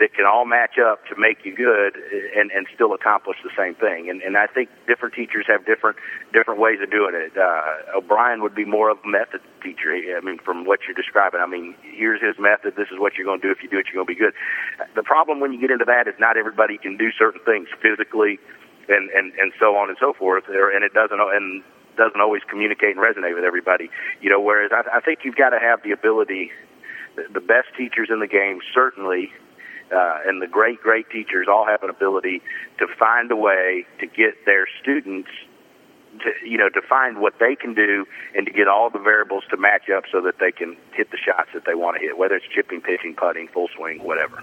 that 0.00 0.12
can 0.12 0.26
all 0.26 0.44
match 0.44 0.74
up 0.78 1.06
to 1.06 1.14
make 1.16 1.44
you 1.44 1.54
good 1.54 1.94
and 2.36 2.50
and 2.50 2.66
still 2.74 2.94
accomplish 2.94 3.36
the 3.44 3.50
same 3.56 3.74
thing. 3.74 4.10
And 4.10 4.22
and 4.22 4.36
I 4.36 4.46
think 4.46 4.68
different 4.86 5.14
teachers 5.14 5.46
have 5.46 5.64
different 5.66 5.96
different 6.32 6.60
ways 6.60 6.80
of 6.82 6.90
doing 6.90 7.14
it. 7.14 7.36
Uh, 7.38 7.98
O'Brien 7.98 8.42
would 8.42 8.54
be 8.54 8.64
more 8.64 8.90
of 8.90 8.98
a 9.04 9.08
method 9.08 9.40
teacher. 9.62 9.94
I 9.94 10.20
mean, 10.20 10.38
from 10.38 10.64
what 10.64 10.80
you're 10.86 10.98
describing, 10.98 11.40
I 11.40 11.46
mean, 11.46 11.74
here's 11.82 12.20
his 12.20 12.34
method. 12.38 12.74
This 12.76 12.88
is 12.90 12.98
what 12.98 13.14
you're 13.14 13.26
going 13.26 13.40
to 13.40 13.46
do. 13.46 13.52
If 13.52 13.62
you 13.62 13.70
do 13.70 13.78
it, 13.78 13.86
you're 13.86 14.02
going 14.02 14.10
to 14.10 14.14
be 14.14 14.18
good. 14.18 14.34
The 14.96 15.04
problem 15.04 15.38
when 15.38 15.52
you 15.52 15.60
get 15.60 15.70
into 15.70 15.86
that 15.86 16.08
is 16.08 16.14
not 16.18 16.36
everybody 16.36 16.76
can 16.78 16.96
do 16.96 17.10
certain 17.12 17.40
things 17.44 17.68
physically 17.80 18.40
and 18.88 19.10
and 19.10 19.32
and 19.38 19.52
so 19.60 19.76
on 19.76 19.88
and 19.88 19.98
so 20.00 20.12
forth. 20.12 20.44
And 20.48 20.82
it 20.82 20.92
doesn't 20.92 21.20
and 21.20 21.62
doesn't 21.96 22.20
always 22.20 22.42
communicate 22.48 22.96
and 22.96 22.98
resonate 22.98 23.34
with 23.34 23.44
everybody. 23.44 23.90
You 24.20 24.30
know, 24.30 24.40
whereas 24.40 24.70
I, 24.72 24.98
I 24.98 25.00
think 25.00 25.20
you've 25.24 25.36
got 25.36 25.50
to 25.50 25.58
have 25.58 25.82
the 25.82 25.92
ability. 25.92 26.50
The 27.32 27.40
best 27.40 27.68
teachers 27.76 28.08
in 28.10 28.18
the 28.18 28.26
game 28.26 28.58
certainly, 28.74 29.32
uh, 29.94 30.18
and 30.26 30.42
the 30.42 30.48
great 30.48 30.80
great 30.82 31.08
teachers 31.10 31.46
all 31.48 31.64
have 31.64 31.82
an 31.84 31.90
ability 31.90 32.42
to 32.78 32.86
find 32.98 33.30
a 33.30 33.36
way 33.36 33.86
to 34.00 34.06
get 34.06 34.44
their 34.44 34.66
students 34.82 35.28
to 36.20 36.48
you 36.48 36.58
know 36.58 36.68
to 36.68 36.80
find 36.82 37.20
what 37.20 37.34
they 37.38 37.54
can 37.54 37.74
do 37.74 38.06
and 38.34 38.46
to 38.46 38.52
get 38.52 38.68
all 38.68 38.90
the 38.90 38.98
variables 38.98 39.44
to 39.50 39.56
match 39.56 39.88
up 39.90 40.04
so 40.10 40.20
that 40.22 40.38
they 40.38 40.52
can 40.52 40.76
hit 40.92 41.10
the 41.10 41.18
shots 41.18 41.50
that 41.54 41.64
they 41.66 41.74
want 41.74 41.96
to 41.96 42.00
hit, 42.00 42.18
whether 42.18 42.34
it's 42.34 42.46
chipping, 42.54 42.80
pitching, 42.80 43.14
putting, 43.14 43.48
full 43.48 43.68
swing, 43.76 44.02
whatever. 44.02 44.42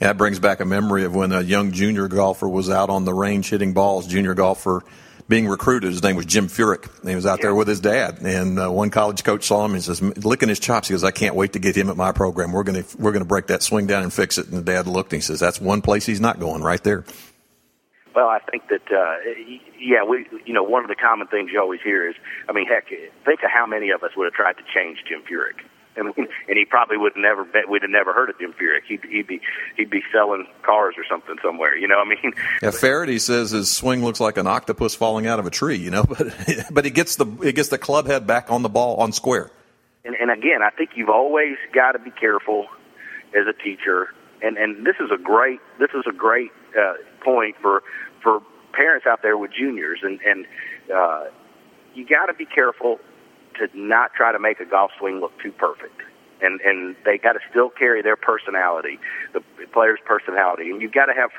Yeah, 0.00 0.08
that 0.08 0.18
brings 0.18 0.38
back 0.38 0.60
a 0.60 0.64
memory 0.64 1.04
of 1.04 1.14
when 1.14 1.32
a 1.32 1.42
young 1.42 1.72
junior 1.72 2.08
golfer 2.08 2.48
was 2.48 2.70
out 2.70 2.90
on 2.90 3.04
the 3.04 3.14
range 3.14 3.50
hitting 3.50 3.72
balls. 3.74 4.06
Junior 4.06 4.34
golfer 4.34 4.84
being 5.28 5.46
recruited. 5.46 5.92
His 5.92 6.02
name 6.02 6.16
was 6.16 6.26
Jim 6.26 6.48
Furyk. 6.48 6.88
He 7.06 7.14
was 7.14 7.26
out 7.26 7.38
yeah. 7.38 7.44
there 7.44 7.54
with 7.54 7.68
his 7.68 7.80
dad, 7.80 8.18
and 8.22 8.58
uh, 8.58 8.70
one 8.70 8.90
college 8.90 9.22
coach 9.24 9.44
saw 9.44 9.64
him. 9.64 9.74
He 9.74 9.80
says, 9.80 10.00
licking 10.02 10.48
his 10.48 10.58
chops. 10.58 10.88
He 10.88 10.94
goes, 10.94 11.04
"I 11.04 11.10
can't 11.10 11.34
wait 11.34 11.52
to 11.52 11.58
get 11.58 11.76
him 11.76 11.90
at 11.90 11.96
my 11.96 12.12
program. 12.12 12.52
We're 12.52 12.64
gonna 12.64 12.84
we're 12.98 13.12
gonna 13.12 13.24
break 13.24 13.48
that 13.48 13.62
swing 13.62 13.86
down 13.86 14.02
and 14.02 14.12
fix 14.12 14.38
it." 14.38 14.48
And 14.48 14.56
the 14.56 14.62
dad 14.62 14.86
looked 14.86 15.12
and 15.12 15.18
he 15.18 15.24
says, 15.24 15.40
"That's 15.40 15.60
one 15.60 15.82
place 15.82 16.06
he's 16.06 16.20
not 16.20 16.40
going 16.40 16.62
right 16.62 16.82
there." 16.82 17.04
Well, 18.14 18.28
I 18.28 18.40
think 18.50 18.64
that 18.68 18.90
uh, 18.90 19.16
yeah, 19.78 20.02
we 20.02 20.26
you 20.44 20.54
know 20.54 20.62
one 20.62 20.82
of 20.82 20.88
the 20.88 20.96
common 20.96 21.26
things 21.28 21.50
you 21.52 21.60
always 21.60 21.80
hear 21.82 22.08
is, 22.08 22.16
I 22.48 22.52
mean, 22.52 22.66
heck, 22.66 22.88
think 22.88 23.40
of 23.44 23.50
how 23.52 23.66
many 23.66 23.90
of 23.90 24.02
us 24.02 24.10
would 24.16 24.24
have 24.24 24.34
tried 24.34 24.54
to 24.54 24.64
change 24.74 24.98
Jim 25.06 25.22
Furyk 25.22 25.67
and 25.98 26.14
and 26.16 26.56
he 26.56 26.64
probably 26.64 26.96
would 26.96 27.12
never 27.16 27.44
bet 27.44 27.68
we'd 27.68 27.82
have 27.82 27.90
never 27.90 28.12
heard 28.12 28.30
of 28.30 28.38
Jim 28.38 28.52
Furyk. 28.52 28.84
He'd 28.86 29.04
he'd 29.04 29.26
be 29.26 29.40
he'd 29.76 29.90
be 29.90 30.02
selling 30.12 30.46
cars 30.62 30.94
or 30.96 31.04
something 31.08 31.36
somewhere. 31.42 31.76
You 31.76 31.88
know, 31.88 31.98
I 31.98 32.08
mean. 32.08 32.32
Yeah, 32.62 32.70
Feherty 32.70 33.18
says 33.18 33.50
his 33.50 33.70
swing 33.70 34.04
looks 34.04 34.20
like 34.20 34.36
an 34.36 34.46
octopus 34.46 34.94
falling 34.94 35.26
out 35.26 35.38
of 35.38 35.46
a 35.46 35.50
tree. 35.50 35.76
You 35.76 35.90
know, 35.90 36.04
but 36.08 36.34
but 36.70 36.84
he 36.84 36.90
gets 36.90 37.16
the 37.16 37.26
he 37.42 37.52
gets 37.52 37.68
the 37.68 37.78
club 37.78 38.06
head 38.06 38.26
back 38.26 38.50
on 38.50 38.62
the 38.62 38.68
ball 38.68 38.96
on 38.96 39.12
square. 39.12 39.50
And 40.04 40.14
and 40.14 40.30
again, 40.30 40.62
I 40.62 40.70
think 40.70 40.90
you've 40.94 41.10
always 41.10 41.56
got 41.72 41.92
to 41.92 41.98
be 41.98 42.10
careful 42.10 42.66
as 43.34 43.46
a 43.46 43.52
teacher. 43.62 44.08
And 44.42 44.56
and 44.56 44.86
this 44.86 44.96
is 45.00 45.10
a 45.12 45.20
great 45.20 45.60
this 45.78 45.90
is 45.94 46.04
a 46.08 46.12
great 46.12 46.52
uh, 46.78 46.94
point 47.24 47.56
for 47.60 47.82
for 48.22 48.40
parents 48.72 49.06
out 49.06 49.22
there 49.22 49.36
with 49.36 49.50
juniors 49.52 50.00
and 50.02 50.20
and 50.22 50.46
uh, 50.94 51.24
you 51.94 52.06
got 52.06 52.26
to 52.26 52.34
be 52.34 52.46
careful 52.46 53.00
to 53.58 53.68
not 53.74 54.12
try 54.14 54.32
to 54.32 54.38
make 54.38 54.60
a 54.60 54.64
golf 54.64 54.90
swing 54.98 55.20
look 55.20 55.32
too 55.42 55.52
perfect. 55.52 56.02
And 56.40 56.60
and 56.60 56.94
they 57.04 57.18
got 57.18 57.32
to 57.32 57.40
still 57.50 57.68
carry 57.68 58.00
their 58.00 58.16
personality, 58.16 59.00
the 59.32 59.42
player's 59.72 59.98
personality. 60.04 60.70
And 60.70 60.80
you've 60.80 60.92
got 60.92 61.06
to 61.06 61.14
have, 61.14 61.30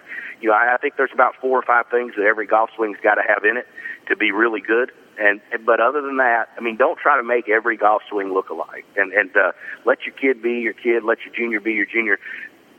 you 0.42 0.50
know, 0.50 0.56
I, 0.56 0.76
I 0.76 0.78
think 0.78 0.98
there's 0.98 1.14
about 1.14 1.36
four 1.40 1.58
or 1.58 1.62
five 1.62 1.86
things 1.90 2.14
that 2.18 2.26
every 2.26 2.46
golf 2.46 2.70
swing's 2.76 2.98
got 3.02 3.16
to 3.16 3.24
have 3.26 3.46
in 3.46 3.56
it 3.56 3.66
to 4.08 4.18
be 4.18 4.32
really 4.32 4.62
good. 4.62 4.92
And 5.18 5.42
but 5.66 5.80
other 5.80 6.02
than 6.02 6.18
that, 6.18 6.50
I 6.58 6.62
mean, 6.62 6.76
don't 6.76 6.98
try 6.98 7.18
to 7.18 7.24
make 7.24 7.48
every 7.48 7.78
golf 7.78 8.02
swing 8.10 8.34
look 8.34 8.50
alike. 8.50 8.86
And 8.98 9.14
and 9.14 9.36
uh, 9.36 9.52
let 9.86 10.04
your 10.06 10.16
kid 10.16 10.42
be 10.42 10.60
your 10.60 10.74
kid, 10.74 11.04
let 11.04 11.20
your 11.26 11.34
junior 11.34 11.62
be 11.62 11.74
your 11.74 11.86
junior 11.86 12.20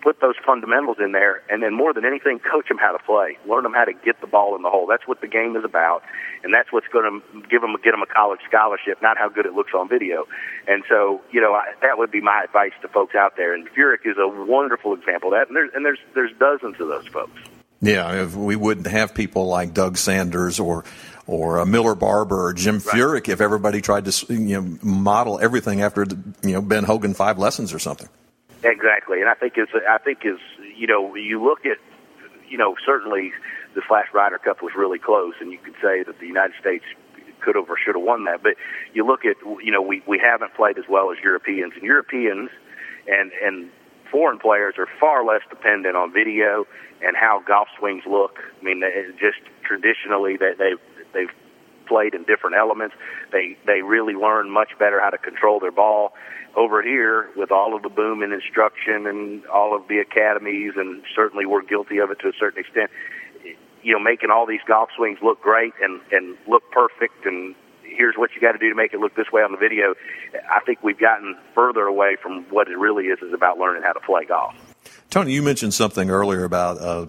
put 0.01 0.21
those 0.21 0.35
fundamentals 0.45 0.97
in 0.99 1.13
there, 1.13 1.43
and 1.49 1.63
then 1.63 1.75
more 1.75 1.93
than 1.93 2.05
anything, 2.05 2.39
coach 2.39 2.69
them 2.69 2.79
how 2.79 2.93
to 2.93 3.03
play, 3.05 3.39
learn 3.49 3.63
them 3.63 3.73
how 3.73 3.85
to 3.85 3.93
get 3.93 4.21
the 4.21 4.27
ball 4.27 4.57
in 4.57 4.63
the 4.63 4.71
hole. 4.71 4.87
That's 4.87 5.07
what 5.07 5.21
the 5.21 5.29
game 5.29 5.57
is 5.57 5.65
about, 5.65 6.03
and 6.43 6.53
that's 6.53 6.73
what's 6.73 6.89
going 6.89 7.21
to 7.21 7.41
give 7.49 7.61
them 7.61 7.77
get 7.83 7.93
them 7.93 8.03
a 8.03 8.07
college 8.07 8.41
scholarship, 8.49 9.01
not 9.03 9.19
how 9.19 9.29
good 9.29 9.47
it 9.47 9.53
looks 9.53 9.73
on 9.75 9.89
video. 9.89 10.27
And 10.67 10.83
so, 10.89 11.21
you 11.31 11.41
know, 11.41 11.55
I, 11.55 11.75
that 11.83 11.99
would 11.99 12.11
be 12.11 12.21
my 12.21 12.43
advice 12.45 12.73
to 12.83 12.89
folks 12.89 13.15
out 13.15 13.37
there. 13.37 13.55
And 13.55 13.69
Furyk 13.71 14.05
is 14.05 14.17
a 14.19 14.29
wonderful 14.29 14.95
example 14.95 15.33
of 15.33 15.39
that, 15.39 15.49
and 15.49 15.57
there's 15.57 15.71
and 15.75 15.85
there's 15.85 16.01
there's 16.15 16.33
dozens 16.39 16.81
of 16.81 16.89
those 16.89 17.07
folks. 17.09 17.41
Yeah, 17.83 18.27
we 18.37 18.57
wouldn't 18.57 18.89
have 18.89 19.15
people 19.15 19.47
like 19.47 19.73
Doug 19.73 19.97
Sanders 19.97 20.61
or 20.61 20.85
or 21.27 21.61
uh, 21.61 21.67
Miller 21.67 21.95
Barber 21.95 22.47
or 22.47 22.53
Jim 22.53 22.81
Furyk 22.81 23.13
right. 23.13 23.29
if 23.29 23.41
everybody 23.41 23.81
tried 23.81 24.05
to 24.07 24.35
you 24.35 24.61
know 24.61 24.79
model 24.83 25.39
everything 25.41 25.81
after 25.81 26.07
you 26.43 26.53
know 26.53 26.63
Ben 26.63 26.85
Hogan 26.85 27.15
five 27.15 27.39
lessons 27.39 27.73
or 27.73 27.79
something. 27.79 28.09
Exactly, 28.63 29.21
and 29.21 29.29
I 29.29 29.35
think 29.35 29.57
is 29.57 29.69
I 29.89 29.99
think 29.99 30.21
is 30.25 30.39
you 30.77 30.87
know 30.87 31.15
you 31.15 31.43
look 31.43 31.65
at 31.65 31.79
you 32.49 32.59
know 32.59 32.75
certainly 32.85 33.33
the 33.75 33.81
Flash 33.81 34.09
Ryder 34.13 34.39
Cup 34.39 34.63
was 34.63 34.73
really 34.77 34.99
close, 34.99 35.35
and 35.41 35.51
you 35.51 35.59
could 35.59 35.77
say 35.81 36.03
that 36.03 36.19
the 36.19 36.27
United 36.27 36.55
States 36.61 36.85
could 37.41 37.57
have 37.57 37.71
or 37.71 37.77
should 37.79 37.95
have 37.95 38.05
won 38.05 38.25
that. 38.25 38.43
But 38.43 38.55
you 38.93 39.07
look 39.07 39.25
at 39.25 39.37
you 39.63 39.73
know 39.73 39.81
we 39.81 40.03
we 40.07 40.19
haven't 40.19 40.55
played 40.55 40.77
as 40.77 40.85
well 40.89 41.11
as 41.11 41.19
Europeans, 41.23 41.73
and 41.75 41.83
Europeans 41.83 42.51
and 43.09 43.33
and 43.43 43.71
foreign 44.11 44.39
players 44.39 44.75
are 44.77 44.89
far 44.99 45.25
less 45.25 45.43
dependent 45.49 45.97
on 45.97 46.13
video 46.13 46.67
and 47.01 47.17
how 47.17 47.43
golf 47.47 47.69
swings 47.79 48.03
look. 48.07 48.41
I 48.61 48.65
mean, 48.65 48.81
they, 48.81 49.07
just 49.19 49.39
traditionally 49.65 50.37
that 50.37 50.59
they 50.59 50.73
they've 51.15 51.33
played 51.87 52.15
in 52.15 52.25
different 52.25 52.57
elements. 52.57 52.95
They 53.33 53.57
they 53.67 53.83
really 53.83 54.15
learn 54.15 54.51
much 54.51 54.71
better 54.79 55.01
how 55.01 55.11
to 55.11 55.19
control 55.19 55.61
their 55.61 55.73
ball 55.73 56.13
over 56.57 56.83
here 56.83 57.29
with 57.37 57.51
all 57.51 57.75
of 57.77 57.83
the 57.83 57.89
boom 57.89 58.23
and 58.23 58.33
instruction 58.33 59.07
and 59.07 59.47
all 59.47 59.75
of 59.77 59.89
the 59.89 59.99
academies, 59.99 60.73
and 60.77 61.03
certainly 61.15 61.47
we're 61.47 61.63
guilty 61.63 61.99
of 61.99 62.11
it 62.11 62.19
to 62.21 62.29
a 62.29 62.33
certain 62.39 62.61
extent. 62.61 62.91
You 63.83 63.95
know, 63.95 64.01
making 64.01 64.31
all 64.31 64.47
these 64.47 64.61
golf 64.67 64.91
swings 64.97 65.19
look 65.23 65.41
great 65.41 65.73
and 65.83 66.01
and 66.13 66.37
look 66.47 66.63
perfect, 66.71 67.25
and 67.25 67.55
here's 67.83 68.17
what 68.17 68.31
you 68.35 68.41
got 68.41 68.53
to 68.53 68.59
do 68.59 68.69
to 68.69 68.75
make 68.75 68.93
it 68.93 69.01
look 69.01 69.15
this 69.15 69.31
way 69.33 69.43
on 69.43 69.53
the 69.53 69.59
video. 69.59 69.95
I 70.51 70.61
think 70.61 70.83
we've 70.83 70.99
gotten 70.99 71.37
further 71.55 71.83
away 71.83 72.17
from 72.23 72.45
what 72.51 72.69
it 72.69 72.79
really 72.79 73.07
is 73.07 73.19
is 73.21 73.33
about 73.33 73.59
learning 73.59 73.83
how 73.83 73.93
to 73.93 74.01
play 74.01 74.25
golf. 74.25 74.55
Tony, 75.11 75.33
you 75.33 75.43
mentioned 75.43 75.75
something 75.75 76.09
earlier 76.09 76.45
about 76.45 76.81
uh, 76.81 77.07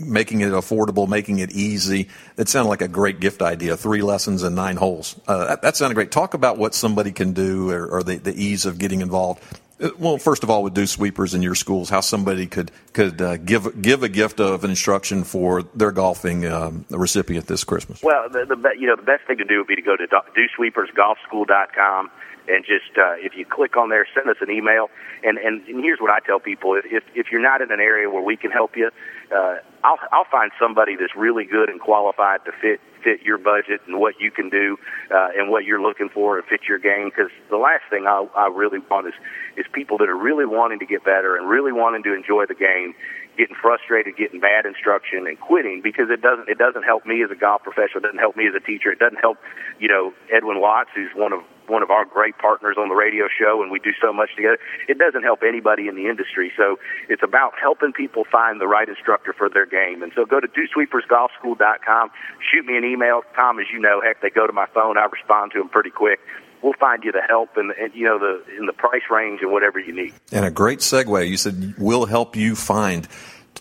making 0.00 0.40
it 0.40 0.52
affordable, 0.52 1.06
making 1.06 1.40
it 1.40 1.52
easy. 1.52 2.08
It 2.38 2.48
sounded 2.48 2.70
like 2.70 2.80
a 2.80 2.88
great 2.88 3.20
gift 3.20 3.42
idea. 3.42 3.76
Three 3.76 4.00
lessons 4.00 4.42
and 4.42 4.56
nine 4.56 4.76
holes. 4.76 5.20
Uh, 5.28 5.48
that, 5.48 5.62
that, 5.62 5.76
sounded 5.76 5.94
great. 5.94 6.10
Talk 6.10 6.32
about 6.32 6.56
what 6.56 6.74
somebody 6.74 7.12
can 7.12 7.34
do 7.34 7.70
or, 7.70 7.86
or 7.86 8.02
the, 8.02 8.16
the, 8.16 8.34
ease 8.34 8.64
of 8.64 8.78
getting 8.78 9.02
involved. 9.02 9.42
Uh, 9.78 9.90
well, 9.98 10.16
first 10.16 10.42
of 10.42 10.48
all, 10.48 10.62
with 10.62 10.72
Dew 10.72 10.86
Sweepers 10.86 11.34
in 11.34 11.42
your 11.42 11.54
schools, 11.54 11.90
how 11.90 12.00
somebody 12.00 12.46
could 12.46 12.70
could 12.94 13.20
uh, 13.20 13.36
give 13.36 13.82
give 13.82 14.02
a 14.02 14.08
gift 14.08 14.40
of 14.40 14.64
instruction 14.64 15.22
for 15.22 15.64
their 15.74 15.92
golfing 15.92 16.46
um, 16.46 16.86
recipient 16.88 17.46
this 17.46 17.62
Christmas. 17.62 18.02
Well, 18.02 18.30
the, 18.30 18.46
the 18.46 18.56
you 18.78 18.86
know 18.86 18.96
the 18.96 19.02
best 19.02 19.26
thing 19.26 19.36
to 19.36 19.44
do 19.44 19.58
would 19.58 19.66
be 19.66 19.76
to 19.76 19.82
go 19.82 19.96
to 19.96 20.06
dewsweepersgolfschool.com 20.06 22.10
and 22.48 22.64
just 22.64 22.96
uh, 22.98 23.14
if 23.18 23.36
you 23.36 23.44
click 23.44 23.76
on 23.76 23.88
there, 23.88 24.06
send 24.14 24.28
us 24.28 24.36
an 24.40 24.50
email. 24.50 24.90
And, 25.22 25.38
and 25.38 25.66
and 25.66 25.82
here's 25.82 26.00
what 26.00 26.10
I 26.10 26.20
tell 26.20 26.40
people: 26.40 26.78
if 26.84 27.04
if 27.14 27.26
you're 27.32 27.42
not 27.42 27.60
in 27.60 27.70
an 27.72 27.80
area 27.80 28.10
where 28.10 28.22
we 28.22 28.36
can 28.36 28.50
help 28.50 28.76
you, 28.76 28.90
uh, 29.34 29.56
I'll 29.82 29.98
I'll 30.12 30.28
find 30.30 30.50
somebody 30.60 30.96
that's 30.96 31.14
really 31.16 31.44
good 31.44 31.68
and 31.68 31.80
qualified 31.80 32.44
to 32.44 32.52
fit 32.52 32.80
fit 33.02 33.22
your 33.22 33.36
budget 33.36 33.82
and 33.86 34.00
what 34.00 34.14
you 34.18 34.30
can 34.30 34.48
do 34.48 34.78
uh, 35.14 35.28
and 35.36 35.50
what 35.50 35.64
you're 35.64 35.80
looking 35.80 36.08
for 36.08 36.38
and 36.38 36.46
fit 36.46 36.60
your 36.66 36.78
game. 36.78 37.10
Because 37.10 37.30
the 37.50 37.58
last 37.58 37.82
thing 37.90 38.06
I, 38.06 38.26
I 38.34 38.48
really 38.48 38.78
want 38.90 39.06
is 39.06 39.14
is 39.56 39.66
people 39.72 39.98
that 39.98 40.08
are 40.08 40.16
really 40.16 40.46
wanting 40.46 40.78
to 40.80 40.86
get 40.86 41.04
better 41.04 41.36
and 41.36 41.48
really 41.48 41.72
wanting 41.72 42.02
to 42.04 42.14
enjoy 42.14 42.46
the 42.46 42.54
game 42.54 42.94
getting 43.36 43.56
frustrated, 43.60 44.16
getting 44.16 44.40
bad 44.40 44.64
instruction, 44.66 45.26
and 45.26 45.38
quitting 45.40 45.80
because 45.82 46.06
it 46.10 46.22
doesn't 46.22 46.48
it 46.48 46.58
doesn't 46.58 46.84
help 46.84 47.06
me 47.06 47.22
as 47.22 47.30
a 47.30 47.34
golf 47.34 47.62
professional. 47.62 47.98
It 47.98 48.06
doesn't 48.06 48.18
help 48.18 48.36
me 48.36 48.46
as 48.46 48.54
a 48.54 48.60
teacher. 48.60 48.90
It 48.90 48.98
doesn't 48.98 49.20
help 49.20 49.38
you 49.78 49.88
know 49.88 50.12
Edwin 50.32 50.60
Watts, 50.60 50.90
who's 50.94 51.10
one 51.14 51.32
of 51.32 51.40
one 51.66 51.82
of 51.82 51.90
our 51.90 52.04
great 52.04 52.38
partners 52.38 52.76
on 52.78 52.88
the 52.88 52.94
radio 52.94 53.26
show, 53.28 53.62
and 53.62 53.70
we 53.70 53.78
do 53.78 53.92
so 54.00 54.12
much 54.12 54.30
together. 54.36 54.58
It 54.88 54.98
doesn't 54.98 55.22
help 55.22 55.42
anybody 55.46 55.88
in 55.88 55.96
the 55.96 56.06
industry. 56.06 56.52
So 56.56 56.78
it's 57.08 57.22
about 57.22 57.52
helping 57.60 57.92
people 57.92 58.24
find 58.30 58.60
the 58.60 58.66
right 58.66 58.88
instructor 58.88 59.32
for 59.32 59.48
their 59.48 59.66
game. 59.66 60.02
And 60.02 60.12
so 60.14 60.24
go 60.24 60.40
to 60.40 60.48
dewsweepersgolfschool.com. 60.48 62.10
Shoot 62.52 62.66
me 62.66 62.76
an 62.76 62.84
email, 62.84 63.22
Tom. 63.34 63.58
As 63.58 63.66
you 63.72 63.80
know, 63.80 64.00
heck, 64.00 64.20
they 64.20 64.30
go 64.30 64.46
to 64.46 64.52
my 64.52 64.66
phone. 64.74 64.98
I 64.98 65.06
respond 65.06 65.52
to 65.52 65.58
them 65.58 65.68
pretty 65.68 65.90
quick 65.90 66.20
we'll 66.62 66.72
find 66.80 67.04
you 67.04 67.12
the 67.12 67.20
help 67.20 67.50
and, 67.56 67.72
and, 67.72 67.94
you 67.94 68.04
know 68.04 68.18
the 68.18 68.42
in 68.56 68.64
the 68.64 68.72
price 68.72 69.02
range 69.10 69.40
and 69.42 69.52
whatever 69.52 69.78
you 69.78 69.94
need. 69.94 70.14
And 70.32 70.46
a 70.46 70.50
great 70.50 70.78
segue. 70.78 71.28
You 71.28 71.36
said 71.36 71.74
we'll 71.78 72.06
help 72.06 72.34
you 72.34 72.56
find. 72.56 73.06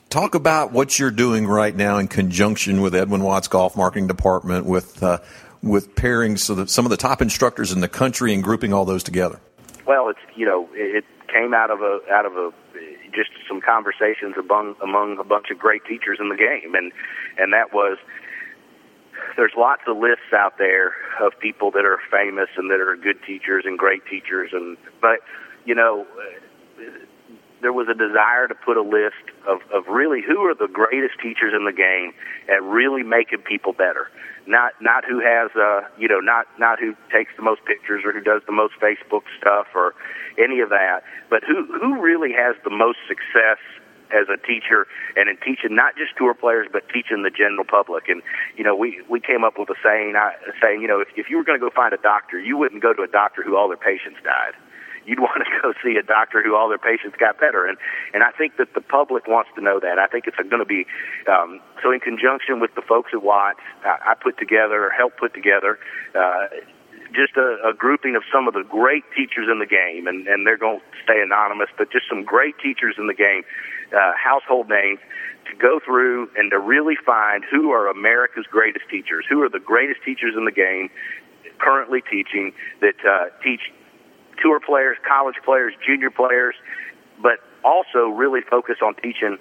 Talk 0.09 0.35
about 0.35 0.71
what 0.71 0.97
you're 0.97 1.11
doing 1.11 1.45
right 1.45 1.75
now 1.75 1.97
in 1.97 2.07
conjunction 2.07 2.81
with 2.81 2.95
Edwin 2.95 3.23
Watts 3.23 3.47
Golf 3.47 3.75
Marketing 3.75 4.07
Department 4.07 4.65
with 4.65 5.03
uh, 5.03 5.19
with 5.63 5.95
pairing 5.95 6.37
so 6.37 6.53
that 6.55 6.69
some 6.69 6.85
of 6.85 6.91
the 6.91 6.97
top 6.97 7.21
instructors 7.21 7.71
in 7.71 7.79
the 7.79 7.87
country 7.87 8.33
and 8.33 8.43
grouping 8.43 8.73
all 8.73 8.85
those 8.85 9.01
together. 9.01 9.39
Well, 9.87 10.09
it's 10.09 10.19
you 10.35 10.45
know 10.45 10.67
it 10.73 11.05
came 11.33 11.53
out 11.53 11.71
of 11.71 11.81
a 11.81 11.99
out 12.11 12.25
of 12.25 12.33
a 12.33 12.51
just 13.15 13.31
some 13.47 13.61
conversations 13.61 14.35
among 14.37 14.75
among 14.83 15.17
a 15.19 15.23
bunch 15.23 15.47
of 15.49 15.57
great 15.57 15.83
teachers 15.85 16.19
in 16.19 16.29
the 16.29 16.35
game, 16.35 16.75
and 16.75 16.91
and 17.37 17.53
that 17.53 17.73
was 17.73 17.97
there's 19.35 19.53
lots 19.57 19.81
of 19.87 19.97
lists 19.97 20.33
out 20.35 20.57
there 20.57 20.93
of 21.21 21.31
people 21.39 21.71
that 21.71 21.85
are 21.85 21.99
famous 22.11 22.49
and 22.57 22.69
that 22.69 22.79
are 22.79 22.95
good 22.95 23.17
teachers 23.25 23.63
and 23.65 23.79
great 23.79 24.05
teachers, 24.05 24.51
and 24.53 24.77
but 25.01 25.19
you 25.65 25.73
know 25.73 26.05
there 27.63 27.73
was 27.73 27.87
a 27.87 27.95
desire 27.95 28.47
to 28.47 28.53
put 28.53 28.75
a 28.75 28.83
list 28.83 29.23
of, 29.47 29.63
of 29.73 29.87
really 29.87 30.21
who 30.21 30.43
are 30.45 30.53
the 30.53 30.67
greatest 30.67 31.15
teachers 31.23 31.55
in 31.55 31.63
the 31.63 31.71
game 31.71 32.13
at 32.51 32.61
really 32.61 33.01
making 33.01 33.39
people 33.39 33.71
better. 33.71 34.11
Not 34.45 34.73
not 34.81 35.05
who 35.07 35.23
has 35.23 35.49
uh 35.55 35.87
you 35.97 36.09
know 36.09 36.19
not 36.19 36.45
not 36.59 36.77
who 36.77 36.93
takes 37.09 37.31
the 37.37 37.41
most 37.41 37.63
pictures 37.63 38.03
or 38.05 38.11
who 38.11 38.19
does 38.19 38.41
the 38.45 38.51
most 38.51 38.75
Facebook 38.83 39.23
stuff 39.39 39.67
or 39.73 39.95
any 40.37 40.59
of 40.59 40.69
that, 40.69 41.07
but 41.29 41.41
who 41.47 41.65
who 41.79 42.01
really 42.01 42.33
has 42.33 42.55
the 42.65 42.69
most 42.69 42.99
success 43.07 43.57
as 44.11 44.27
a 44.27 44.37
teacher 44.45 44.85
and 45.15 45.29
in 45.29 45.37
teaching 45.37 45.73
not 45.73 45.95
just 45.95 46.11
tour 46.17 46.35
players 46.35 46.67
but 46.71 46.83
teaching 46.93 47.23
the 47.23 47.31
general 47.31 47.63
public. 47.63 48.09
And 48.09 48.21
you 48.57 48.65
know, 48.65 48.75
we 48.75 49.01
we 49.07 49.21
came 49.21 49.45
up 49.47 49.57
with 49.57 49.69
a 49.69 49.79
saying, 49.81 50.19
uh, 50.19 50.35
saying 50.61 50.81
you 50.81 50.87
know, 50.91 50.99
if 50.99 51.07
if 51.15 51.29
you 51.31 51.37
were 51.37 51.47
going 51.47 51.57
to 51.57 51.63
go 51.63 51.71
find 51.73 51.93
a 51.93 52.03
doctor, 52.03 52.37
you 52.37 52.57
wouldn't 52.57 52.83
go 52.83 52.91
to 52.91 53.03
a 53.03 53.07
doctor 53.07 53.41
who 53.41 53.55
all 53.55 53.69
their 53.69 53.79
patients 53.79 54.19
died 54.27 54.59
you'd 55.05 55.19
want 55.23 55.43
to 55.43 55.49
go 55.61 55.73
see 55.83 55.97
a 55.97 56.03
doctor 56.03 56.41
who 56.43 56.55
all 56.55 56.69
their 56.69 56.77
patients 56.77 57.15
got 57.17 57.39
better. 57.39 57.65
And 57.65 57.77
and 58.13 58.23
I 58.23 58.31
think 58.31 58.57
that 58.57 58.73
the 58.73 58.81
public 58.81 59.27
wants 59.27 59.49
to 59.55 59.61
know 59.61 59.79
that. 59.79 59.99
I 59.99 60.07
think 60.07 60.27
it's 60.27 60.37
going 60.37 60.59
to 60.59 60.65
be 60.65 60.85
um, 61.27 61.59
so. 61.81 61.91
In 61.91 61.99
conjunction 61.99 62.59
with 62.59 62.73
the 62.75 62.81
folks 62.81 63.11
at 63.13 63.21
Watts, 63.21 63.59
I, 63.85 64.11
I 64.11 64.13
put 64.15 64.37
together 64.37 64.87
or 64.87 64.89
helped 64.89 65.17
put 65.17 65.33
together. 65.33 65.77
Uh, 66.15 66.47
just 67.13 67.37
a, 67.37 67.69
a 67.69 67.73
grouping 67.73 68.15
of 68.15 68.23
some 68.33 68.47
of 68.47 68.55
the 68.55 68.63
great 68.63 69.03
teachers 69.15 69.47
in 69.49 69.59
the 69.59 69.69
game, 69.69 70.07
and, 70.07 70.27
and 70.27 70.47
they're 70.47 70.57
going 70.57 70.79
to 70.79 70.85
stay 71.03 71.21
anonymous, 71.21 71.69
but 71.77 71.91
just 71.91 72.09
some 72.09 72.23
great 72.23 72.57
teachers 72.57 72.95
in 72.97 73.05
the 73.05 73.13
game, 73.13 73.43
uh, 73.93 74.13
household 74.17 74.67
names, 74.67 74.97
to 75.45 75.55
go 75.55 75.79
through 75.79 76.29
and 76.35 76.49
to 76.49 76.57
really 76.57 76.95
find 77.05 77.43
who 77.45 77.71
are 77.71 77.87
America's 77.87 78.47
greatest 78.49 78.85
teachers, 78.89 79.25
who 79.29 79.43
are 79.43 79.49
the 79.49 79.59
greatest 79.59 80.01
teachers 80.03 80.33
in 80.35 80.45
the 80.45 80.51
game 80.51 80.89
currently 81.59 82.01
teaching 82.01 82.53
that 82.81 82.97
uh, 83.05 83.29
teach 83.43 83.71
tour 84.43 84.59
players, 84.59 84.97
college 85.07 85.37
players, 85.43 85.73
junior 85.85 86.11
players, 86.11 86.55
but 87.21 87.39
also 87.63 88.09
really 88.09 88.41
focus 88.41 88.77
on 88.83 88.93
teaching 88.95 89.37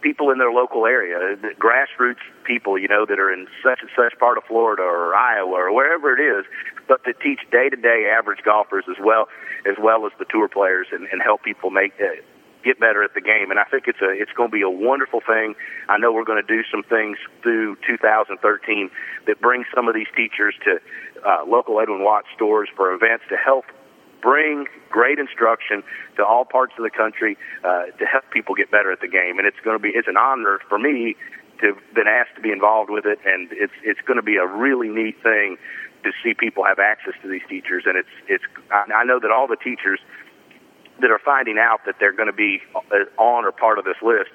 people 0.00 0.30
in 0.30 0.38
their 0.38 0.52
local 0.52 0.86
area, 0.86 1.36
the 1.36 1.50
grassroots 1.58 2.22
people, 2.44 2.78
you 2.78 2.88
know, 2.88 3.04
that 3.04 3.18
are 3.18 3.32
in 3.32 3.48
such 3.62 3.80
and 3.80 3.90
such 3.96 4.16
part 4.18 4.38
of 4.38 4.44
Florida 4.44 4.82
or 4.82 5.14
Iowa 5.14 5.50
or 5.50 5.74
wherever 5.74 6.16
it 6.16 6.22
is, 6.22 6.46
but 6.86 7.02
that 7.04 7.20
teach 7.20 7.40
day 7.50 7.68
to 7.68 7.76
day 7.76 8.06
average 8.06 8.44
golfers 8.44 8.84
as 8.88 8.96
well 9.02 9.28
as 9.66 9.74
well 9.82 10.06
as 10.06 10.12
the 10.18 10.24
tour 10.30 10.48
players 10.48 10.86
and, 10.92 11.08
and 11.10 11.20
help 11.20 11.42
people 11.42 11.70
make 11.70 11.92
uh, 12.00 12.22
get 12.64 12.78
better 12.78 13.02
at 13.02 13.14
the 13.14 13.20
game. 13.20 13.50
And 13.50 13.58
I 13.58 13.64
think 13.64 13.84
it's 13.88 14.00
a 14.00 14.10
it's 14.10 14.32
going 14.32 14.50
to 14.50 14.54
be 14.54 14.62
a 14.62 14.70
wonderful 14.70 15.20
thing. 15.20 15.54
I 15.88 15.98
know 15.98 16.12
we're 16.12 16.24
going 16.24 16.42
to 16.44 16.46
do 16.46 16.62
some 16.70 16.82
things 16.82 17.18
through 17.42 17.76
2013 17.86 18.90
that 19.26 19.40
bring 19.40 19.64
some 19.74 19.88
of 19.88 19.94
these 19.94 20.08
teachers 20.16 20.54
to 20.64 20.78
uh, 21.26 21.44
local 21.44 21.80
Edwin 21.80 22.04
Watts 22.04 22.28
stores 22.34 22.68
for 22.76 22.94
events 22.94 23.24
to 23.30 23.36
help 23.36 23.64
bring 24.20 24.66
great 24.90 25.18
instruction 25.18 25.82
to 26.16 26.24
all 26.24 26.44
parts 26.44 26.72
of 26.78 26.84
the 26.84 26.90
country 26.90 27.36
uh, 27.64 27.86
to 27.98 28.04
help 28.04 28.24
people 28.30 28.54
get 28.54 28.70
better 28.70 28.92
at 28.92 29.00
the 29.00 29.08
game. 29.08 29.38
And 29.38 29.46
it's 29.46 29.60
going 29.64 29.76
to 29.76 29.82
be 29.82 29.90
it's 29.90 30.08
an 30.08 30.16
honor 30.16 30.58
for 30.68 30.78
me 30.78 31.16
to 31.60 31.74
have 31.74 31.94
been 31.94 32.06
asked 32.06 32.36
to 32.36 32.40
be 32.40 32.52
involved 32.52 32.90
with 32.90 33.04
it, 33.06 33.18
and 33.24 33.48
it's 33.52 33.72
it's 33.82 34.00
going 34.06 34.16
to 34.16 34.22
be 34.22 34.36
a 34.36 34.46
really 34.46 34.88
neat 34.88 35.22
thing 35.22 35.56
to 36.04 36.12
see 36.22 36.32
people 36.34 36.64
have 36.64 36.78
access 36.78 37.14
to 37.22 37.28
these 37.28 37.42
teachers. 37.48 37.84
And 37.86 37.96
it's 37.96 38.14
it's 38.28 38.44
I 38.70 39.04
know 39.04 39.18
that 39.20 39.30
all 39.30 39.46
the 39.46 39.56
teachers 39.56 40.00
that 41.00 41.10
are 41.10 41.20
finding 41.24 41.58
out 41.58 41.80
that 41.86 41.96
they're 42.00 42.12
going 42.12 42.30
to 42.30 42.32
be 42.36 42.60
uh, 42.74 43.22
on 43.22 43.44
or 43.44 43.52
part 43.52 43.78
of 43.78 43.84
this 43.84 44.00
list. 44.02 44.30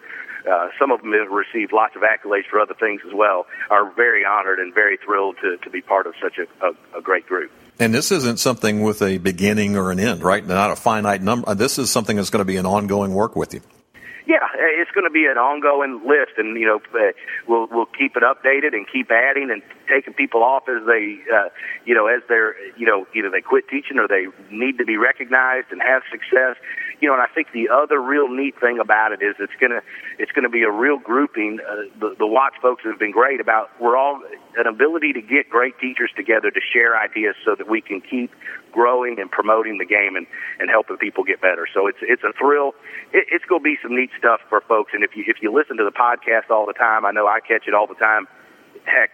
Uh, 0.50 0.68
some 0.78 0.92
of 0.92 1.02
them 1.02 1.14
have 1.14 1.32
received 1.32 1.72
lots 1.72 1.96
of 1.96 2.02
accolades 2.02 2.46
for 2.50 2.60
other 2.60 2.74
things 2.74 3.02
as 3.08 3.14
well. 3.14 3.46
Are 3.70 3.90
very 3.94 4.26
honored 4.26 4.60
and 4.60 4.74
very 4.74 4.98
thrilled 4.98 5.38
to, 5.42 5.58
to 5.58 5.70
be 5.70 5.82
part 5.82 6.06
of 6.06 6.14
such 6.22 6.38
a, 6.38 6.66
a, 6.66 7.00
a 7.00 7.02
great 7.02 7.26
group. 7.26 7.50
And 7.80 7.94
this 7.94 8.12
isn't 8.12 8.40
something 8.40 8.82
with 8.82 9.02
a 9.02 9.18
beginning 9.18 9.76
or 9.76 9.92
an 9.92 10.00
end, 10.00 10.24
right? 10.24 10.46
Not 10.46 10.72
a 10.72 10.76
finite 10.76 11.22
number. 11.22 11.54
This 11.56 11.80
is 11.80 11.90
something 11.90 12.18
that's 12.18 12.30
going 12.30 12.42
to 12.42 12.46
be 12.46 12.58
an 12.58 12.66
ongoing 12.66 13.14
work 13.14 13.36
with 13.36 13.54
you. 13.54 13.62
Yeah, 14.26 14.48
it's 14.56 14.92
going 14.92 15.04
to 15.04 15.12
be 15.12 15.26
an 15.26 15.38
ongoing 15.38 16.00
list, 16.08 16.38
and 16.38 16.56
you 16.58 16.66
know, 16.66 16.80
uh, 16.96 17.12
we'll 17.46 17.68
we'll 17.70 17.88
keep 17.88 18.16
it 18.16 18.24
updated 18.24 18.74
and 18.74 18.88
keep 18.88 19.12
adding 19.12 19.52
and 19.52 19.62
taking 19.90 20.14
people 20.14 20.44
off 20.44 20.64
as 20.70 20.86
they, 20.88 21.20
uh, 21.28 21.50
you 21.84 21.94
know, 21.94 22.08
as 22.08 22.22
they're, 22.30 22.56
you 22.78 22.86
know, 22.86 23.06
either 23.14 23.30
they 23.30 23.42
quit 23.42 23.68
teaching 23.68 24.00
or 24.00 24.08
they 24.08 24.28
need 24.50 24.78
to 24.78 24.86
be 24.86 24.96
recognized 24.96 25.68
and 25.72 25.82
have 25.82 26.04
success. 26.10 26.56
You 27.04 27.10
know, 27.10 27.16
and 27.16 27.22
I 27.22 27.28
think 27.28 27.52
the 27.52 27.68
other 27.68 28.00
real 28.00 28.30
neat 28.30 28.58
thing 28.62 28.80
about 28.80 29.12
it 29.12 29.22
is 29.22 29.36
it's 29.38 29.52
gonna 29.60 29.82
it's 30.20 30.32
gonna 30.32 30.48
be 30.48 30.64
a 30.64 30.72
real 30.72 30.98
grouping. 30.98 31.60
Uh, 31.60 31.92
the 32.00 32.16
the 32.18 32.26
Watts 32.26 32.56
folks 32.62 32.86
have 32.86 32.98
been 32.98 33.12
great 33.12 33.42
about 33.42 33.72
we're 33.78 33.98
all 33.98 34.22
an 34.56 34.68
ability 34.68 35.12
to 35.12 35.22
get 35.22 35.50
great 35.50 35.78
teachers 35.80 36.12
together 36.16 36.50
to 36.50 36.62
share 36.62 36.98
ideas 36.98 37.36
so 37.44 37.56
that 37.56 37.68
we 37.68 37.82
can 37.82 38.00
keep 38.00 38.32
growing 38.72 39.20
and 39.20 39.30
promoting 39.30 39.80
the 39.80 39.86
game 39.86 40.16
and 40.16 40.26
and 40.62 40.70
helping 40.70 40.96
people 40.96 41.26
get 41.26 41.42
better. 41.42 41.68
So 41.74 41.88
it's 41.88 42.00
it's 42.02 42.24
a 42.24 42.32
thrill. 42.40 42.72
It, 43.12 43.28
it's 43.36 43.44
to 43.60 43.60
be 43.60 43.76
some 43.84 43.94
neat 43.98 44.12
stuff 44.18 44.40
for 44.48 44.62
folks. 44.62 44.94
And 44.94 45.04
if 45.04 45.12
you 45.14 45.26
if 45.28 45.42
you 45.42 45.52
listen 45.52 45.76
to 45.76 45.84
the 45.84 45.92
podcast 45.92 46.50
all 46.50 46.66
the 46.66 46.72
time, 46.72 47.06
I 47.06 47.12
know 47.12 47.28
I 47.28 47.42
catch 47.42 47.68
it 47.68 47.74
all 47.74 47.86
the 47.86 48.00
time. 48.00 48.30
Heck, 48.86 49.12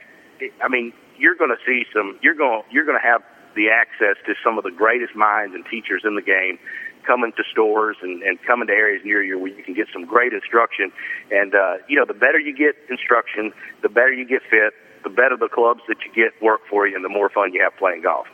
I 0.62 0.68
mean, 0.68 0.94
you're 1.18 1.34
to 1.50 1.62
see 1.66 1.86
some. 1.92 2.20
You're 2.22 2.36
going 2.36 2.62
you're 2.70 2.86
to 3.02 3.08
have 3.08 3.24
the 3.56 3.70
access 3.70 4.16
to 4.28 4.36
some 4.44 4.60
of 4.60 4.64
the 4.64 4.70
greatest 4.70 5.16
minds 5.16 5.56
and 5.56 5.66
teachers 5.66 6.04
in 6.06 6.14
the 6.14 6.22
game 6.22 6.60
coming 7.06 7.32
to 7.38 7.44
stores 7.52 7.98
and, 8.02 8.22
and 8.24 8.42
coming 8.44 8.68
to 8.68 8.74
areas 8.74 9.02
near 9.04 9.24
you 9.24 9.40
where 9.40 9.52
you 9.52 9.64
can 9.64 9.74
get 9.74 9.88
some 9.92 10.06
great 10.06 10.34
instruction. 10.34 10.92
And, 11.32 11.56
uh, 11.56 11.78
you 11.88 11.98
know, 11.98 12.06
the 12.06 12.14
better 12.14 12.40
you 12.40 12.56
get 12.56 12.76
instruction, 12.90 13.52
the 13.82 13.90
better 13.90 14.14
you 14.14 14.28
get 14.28 14.42
fit, 14.50 14.74
the 15.04 15.10
better 15.10 15.38
the 15.38 15.50
clubs 15.50 15.82
that 15.88 15.98
you 16.06 16.14
get 16.14 16.42
work 16.42 16.62
for 16.70 16.88
you, 16.88 16.96
and 16.96 17.04
the 17.04 17.10
more 17.10 17.30
fun 17.30 17.54
you 17.54 17.62
have 17.64 17.78
playing 17.78 18.04
golf. 18.04 18.28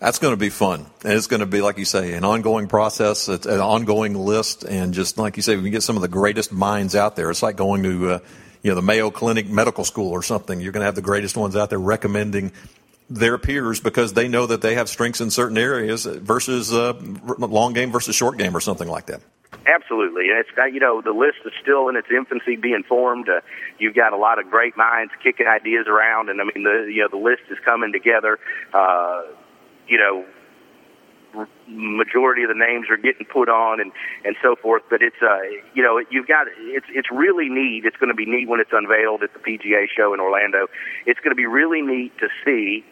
That's 0.00 0.18
going 0.18 0.32
to 0.32 0.38
be 0.38 0.50
fun. 0.50 0.86
And 1.02 1.12
it's 1.12 1.28
going 1.28 1.40
to 1.40 1.46
be, 1.46 1.62
like 1.62 1.78
you 1.78 1.84
say, 1.84 2.12
an 2.14 2.24
ongoing 2.24 2.68
process, 2.68 3.28
an 3.28 3.60
ongoing 3.60 4.14
list. 4.14 4.64
And 4.64 4.92
just 4.92 5.16
like 5.16 5.36
you 5.36 5.42
say, 5.42 5.56
we 5.56 5.62
can 5.62 5.70
get 5.70 5.82
some 5.82 5.96
of 5.96 6.02
the 6.02 6.08
greatest 6.08 6.52
minds 6.52 6.94
out 6.94 7.16
there. 7.16 7.30
It's 7.30 7.42
like 7.42 7.56
going 7.56 7.82
to, 7.84 8.10
uh, 8.10 8.18
you 8.62 8.70
know, 8.70 8.74
the 8.74 8.82
Mayo 8.82 9.10
Clinic 9.10 9.48
Medical 9.48 9.84
School 9.84 10.10
or 10.10 10.22
something. 10.22 10.60
You're 10.60 10.72
going 10.72 10.82
to 10.82 10.86
have 10.86 10.94
the 10.94 11.02
greatest 11.02 11.36
ones 11.36 11.56
out 11.56 11.70
there 11.70 11.78
recommending 11.78 12.52
their 13.10 13.38
peers 13.38 13.80
because 13.80 14.14
they 14.14 14.28
know 14.28 14.46
that 14.46 14.62
they 14.62 14.74
have 14.74 14.88
strengths 14.88 15.20
in 15.20 15.30
certain 15.30 15.58
areas 15.58 16.06
versus 16.06 16.72
uh, 16.72 16.94
long 17.38 17.72
game 17.72 17.92
versus 17.92 18.16
short 18.16 18.38
game 18.38 18.56
or 18.56 18.60
something 18.60 18.88
like 18.88 19.06
that. 19.06 19.20
Absolutely, 19.66 20.24
it's 20.24 20.50
you 20.72 20.80
know 20.80 21.00
the 21.00 21.12
list 21.12 21.38
is 21.46 21.52
still 21.62 21.88
in 21.88 21.96
its 21.96 22.08
infancy, 22.10 22.56
being 22.56 22.82
formed. 22.86 23.28
Uh, 23.28 23.40
you've 23.78 23.94
got 23.94 24.12
a 24.12 24.16
lot 24.16 24.38
of 24.38 24.50
great 24.50 24.76
minds 24.76 25.12
kicking 25.22 25.46
ideas 25.46 25.86
around, 25.86 26.28
and 26.28 26.40
I 26.40 26.44
mean 26.44 26.64
the 26.64 26.90
you 26.92 27.00
know 27.00 27.08
the 27.08 27.22
list 27.22 27.42
is 27.50 27.58
coming 27.64 27.92
together. 27.92 28.38
Uh, 28.74 29.22
you 29.88 29.96
know, 29.96 30.26
majority 31.66 32.42
of 32.42 32.48
the 32.48 32.54
names 32.54 32.90
are 32.90 32.96
getting 32.96 33.26
put 33.26 33.48
on 33.48 33.80
and 33.80 33.92
and 34.24 34.36
so 34.42 34.54
forth. 34.56 34.82
But 34.90 35.02
it's 35.02 35.22
uh 35.22 35.40
you 35.72 35.82
know 35.82 36.02
you've 36.10 36.26
got 36.26 36.46
it's 36.58 36.86
it's 36.90 37.10
really 37.10 37.48
neat. 37.48 37.84
It's 37.84 37.96
going 37.96 38.10
to 38.10 38.14
be 38.14 38.26
neat 38.26 38.48
when 38.48 38.60
it's 38.60 38.72
unveiled 38.72 39.22
at 39.22 39.32
the 39.32 39.40
PGA 39.40 39.86
show 39.94 40.12
in 40.12 40.20
Orlando. 40.20 40.66
It's 41.06 41.20
going 41.20 41.32
to 41.32 41.40
be 41.40 41.46
really 41.46 41.80
neat 41.80 42.12
to 42.18 42.28
see 42.44 42.84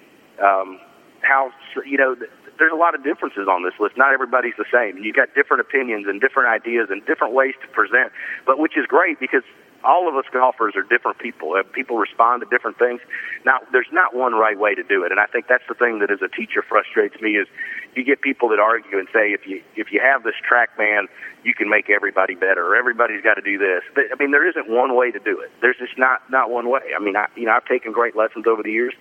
um, 0.42 0.80
how 1.22 1.50
you 1.86 1.98
know. 1.98 2.16
There's 2.58 2.72
a 2.72 2.76
lot 2.76 2.94
of 2.94 3.02
differences 3.02 3.48
on 3.48 3.64
this 3.64 3.72
list. 3.80 3.96
Not 3.96 4.12
everybody's 4.12 4.54
the 4.58 4.68
same. 4.70 5.02
You've 5.02 5.16
got 5.16 5.34
different 5.34 5.62
opinions 5.62 6.06
and 6.06 6.20
different 6.20 6.50
ideas 6.50 6.88
and 6.90 7.04
different 7.06 7.32
ways 7.32 7.54
to 7.62 7.68
present, 7.72 8.12
but 8.46 8.58
which 8.58 8.76
is 8.76 8.86
great 8.86 9.18
because 9.18 9.42
all 9.84 10.08
of 10.08 10.14
us 10.16 10.24
golfers 10.32 10.74
are 10.76 10.82
different 10.82 11.18
people. 11.18 11.54
People 11.72 11.98
respond 11.98 12.42
to 12.42 12.48
different 12.48 12.78
things. 12.78 13.00
Now, 13.44 13.58
there's 13.72 13.90
not 13.92 14.14
one 14.14 14.34
right 14.34 14.58
way 14.58 14.74
to 14.74 14.82
do 14.82 15.04
it, 15.04 15.10
and 15.10 15.20
I 15.20 15.26
think 15.26 15.46
that's 15.48 15.64
the 15.68 15.74
thing 15.74 15.98
that 16.00 16.10
as 16.10 16.22
a 16.22 16.28
teacher 16.28 16.62
frustrates 16.62 17.20
me 17.20 17.32
is 17.36 17.46
you 17.94 18.04
get 18.04 18.20
people 18.20 18.48
that 18.50 18.58
argue 18.58 18.98
and 18.98 19.08
say 19.12 19.32
if 19.32 19.46
you 19.46 19.62
if 19.76 19.92
you 19.92 20.00
have 20.00 20.22
this 20.22 20.34
TrackMan, 20.40 21.06
you 21.44 21.54
can 21.54 21.68
make 21.68 21.90
everybody 21.90 22.34
better, 22.34 22.64
or 22.66 22.76
everybody's 22.76 23.22
got 23.22 23.34
to 23.34 23.42
do 23.42 23.58
this. 23.58 23.82
But 23.94 24.04
I 24.12 24.16
mean, 24.18 24.30
there 24.30 24.48
isn't 24.48 24.68
one 24.68 24.96
way 24.96 25.10
to 25.10 25.18
do 25.18 25.40
it. 25.40 25.50
There's 25.60 25.78
just 25.78 25.98
not 25.98 26.22
not 26.30 26.50
one 26.50 26.70
way. 26.70 26.94
I 26.96 27.02
mean, 27.02 27.16
I 27.16 27.26
you 27.36 27.46
know 27.46 27.52
I've 27.52 27.66
taken 27.66 27.92
great 27.92 28.16
lessons 28.16 28.46
over 28.46 28.62
the 28.62 28.72
years, 28.72 28.94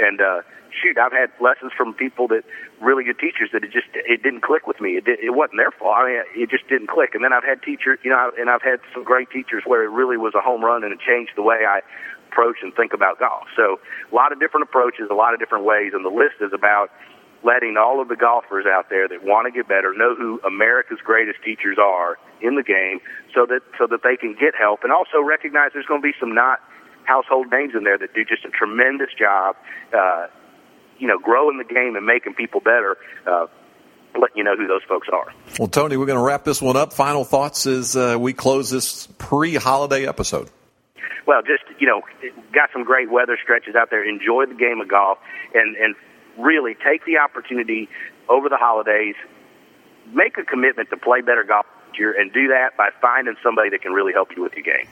and 0.00 0.20
uh, 0.20 0.40
shoot, 0.72 0.96
I've 0.98 1.12
had 1.12 1.30
lessons 1.40 1.72
from 1.76 1.94
people 1.94 2.28
that 2.28 2.42
really 2.80 3.04
good 3.04 3.18
teachers 3.18 3.50
that 3.52 3.62
it 3.64 3.72
just 3.72 3.88
it 3.94 4.22
didn't 4.22 4.42
click 4.42 4.66
with 4.66 4.80
me. 4.80 4.96
It 4.96 5.04
did, 5.04 5.20
it 5.20 5.30
wasn't 5.30 5.58
their 5.58 5.70
fault. 5.70 5.96
I 5.98 6.06
mean, 6.06 6.22
it 6.34 6.50
just 6.50 6.66
didn't 6.68 6.88
click. 6.88 7.14
And 7.14 7.22
then 7.22 7.32
I've 7.32 7.44
had 7.44 7.62
teachers, 7.62 7.98
you 8.02 8.10
know, 8.10 8.32
and 8.38 8.48
I've 8.48 8.62
had 8.62 8.80
some 8.94 9.04
great 9.04 9.30
teachers 9.30 9.62
where 9.66 9.84
it 9.84 9.90
really 9.90 10.16
was 10.16 10.34
a 10.34 10.40
home 10.40 10.64
run 10.64 10.84
and 10.84 10.92
it 10.92 11.00
changed 11.00 11.32
the 11.36 11.42
way 11.42 11.68
I 11.68 11.80
approach 12.32 12.58
and 12.62 12.72
think 12.74 12.92
about 12.94 13.18
golf. 13.18 13.46
So 13.56 13.80
a 14.10 14.14
lot 14.14 14.32
of 14.32 14.38
different 14.38 14.64
approaches, 14.64 15.08
a 15.10 15.14
lot 15.14 15.34
of 15.34 15.40
different 15.40 15.64
ways, 15.64 15.92
and 15.92 16.04
the 16.04 16.14
list 16.14 16.38
is 16.40 16.52
about 16.54 16.90
letting 17.42 17.76
all 17.76 18.00
of 18.00 18.08
the 18.08 18.16
golfers 18.16 18.66
out 18.66 18.90
there 18.90 19.08
that 19.08 19.24
want 19.24 19.46
to 19.46 19.50
get 19.50 19.66
better 19.66 19.92
know 19.96 20.14
who 20.14 20.40
America's 20.46 21.00
greatest 21.02 21.42
teachers 21.42 21.78
are 21.80 22.18
in 22.40 22.54
the 22.54 22.62
game, 22.62 23.00
so 23.34 23.46
that 23.46 23.60
so 23.78 23.86
that 23.86 24.02
they 24.04 24.16
can 24.16 24.36
get 24.38 24.54
help, 24.54 24.84
and 24.84 24.92
also 24.92 25.20
recognize 25.20 25.70
there's 25.72 25.86
going 25.86 26.00
to 26.00 26.06
be 26.06 26.14
some 26.20 26.34
not 26.34 26.60
household 27.04 27.50
names 27.50 27.74
in 27.74 27.84
there 27.84 27.98
that 27.98 28.14
do 28.14 28.24
just 28.24 28.44
a 28.44 28.50
tremendous 28.50 29.10
job. 29.18 29.56
Uh, 29.92 30.26
you 30.98 31.06
know, 31.06 31.18
growing 31.18 31.58
the 31.58 31.64
game 31.64 31.96
and 31.96 32.04
making 32.04 32.34
people 32.34 32.60
better. 32.60 32.96
Uh, 33.26 33.46
letting 34.18 34.36
you 34.36 34.44
know 34.44 34.56
who 34.56 34.66
those 34.66 34.82
folks 34.88 35.08
are. 35.12 35.32
Well, 35.58 35.68
Tony, 35.68 35.96
we're 35.96 36.06
going 36.06 36.18
to 36.18 36.24
wrap 36.24 36.44
this 36.44 36.60
one 36.60 36.76
up. 36.76 36.92
Final 36.92 37.24
thoughts 37.24 37.66
as 37.66 37.96
uh, 37.96 38.16
we 38.18 38.32
close 38.32 38.70
this 38.70 39.06
pre-holiday 39.18 40.06
episode. 40.06 40.50
Well, 41.26 41.42
just 41.42 41.62
you 41.80 41.86
know, 41.86 42.02
got 42.52 42.70
some 42.72 42.84
great 42.84 43.10
weather 43.10 43.38
stretches 43.40 43.74
out 43.76 43.90
there. 43.90 44.06
Enjoy 44.08 44.46
the 44.46 44.54
game 44.54 44.80
of 44.80 44.88
golf, 44.88 45.18
and 45.54 45.76
and 45.76 45.94
really 46.38 46.74
take 46.74 47.04
the 47.04 47.18
opportunity 47.18 47.88
over 48.28 48.48
the 48.48 48.56
holidays. 48.56 49.14
Make 50.12 50.38
a 50.38 50.42
commitment 50.42 50.90
to 50.90 50.96
play 50.96 51.20
better 51.20 51.44
golf 51.44 51.66
year, 51.96 52.18
and 52.18 52.32
do 52.32 52.48
that 52.48 52.76
by 52.76 52.90
finding 53.00 53.36
somebody 53.42 53.70
that 53.70 53.82
can 53.82 53.92
really 53.92 54.12
help 54.12 54.30
you 54.36 54.42
with 54.42 54.54
your 54.54 54.64
game. 54.64 54.88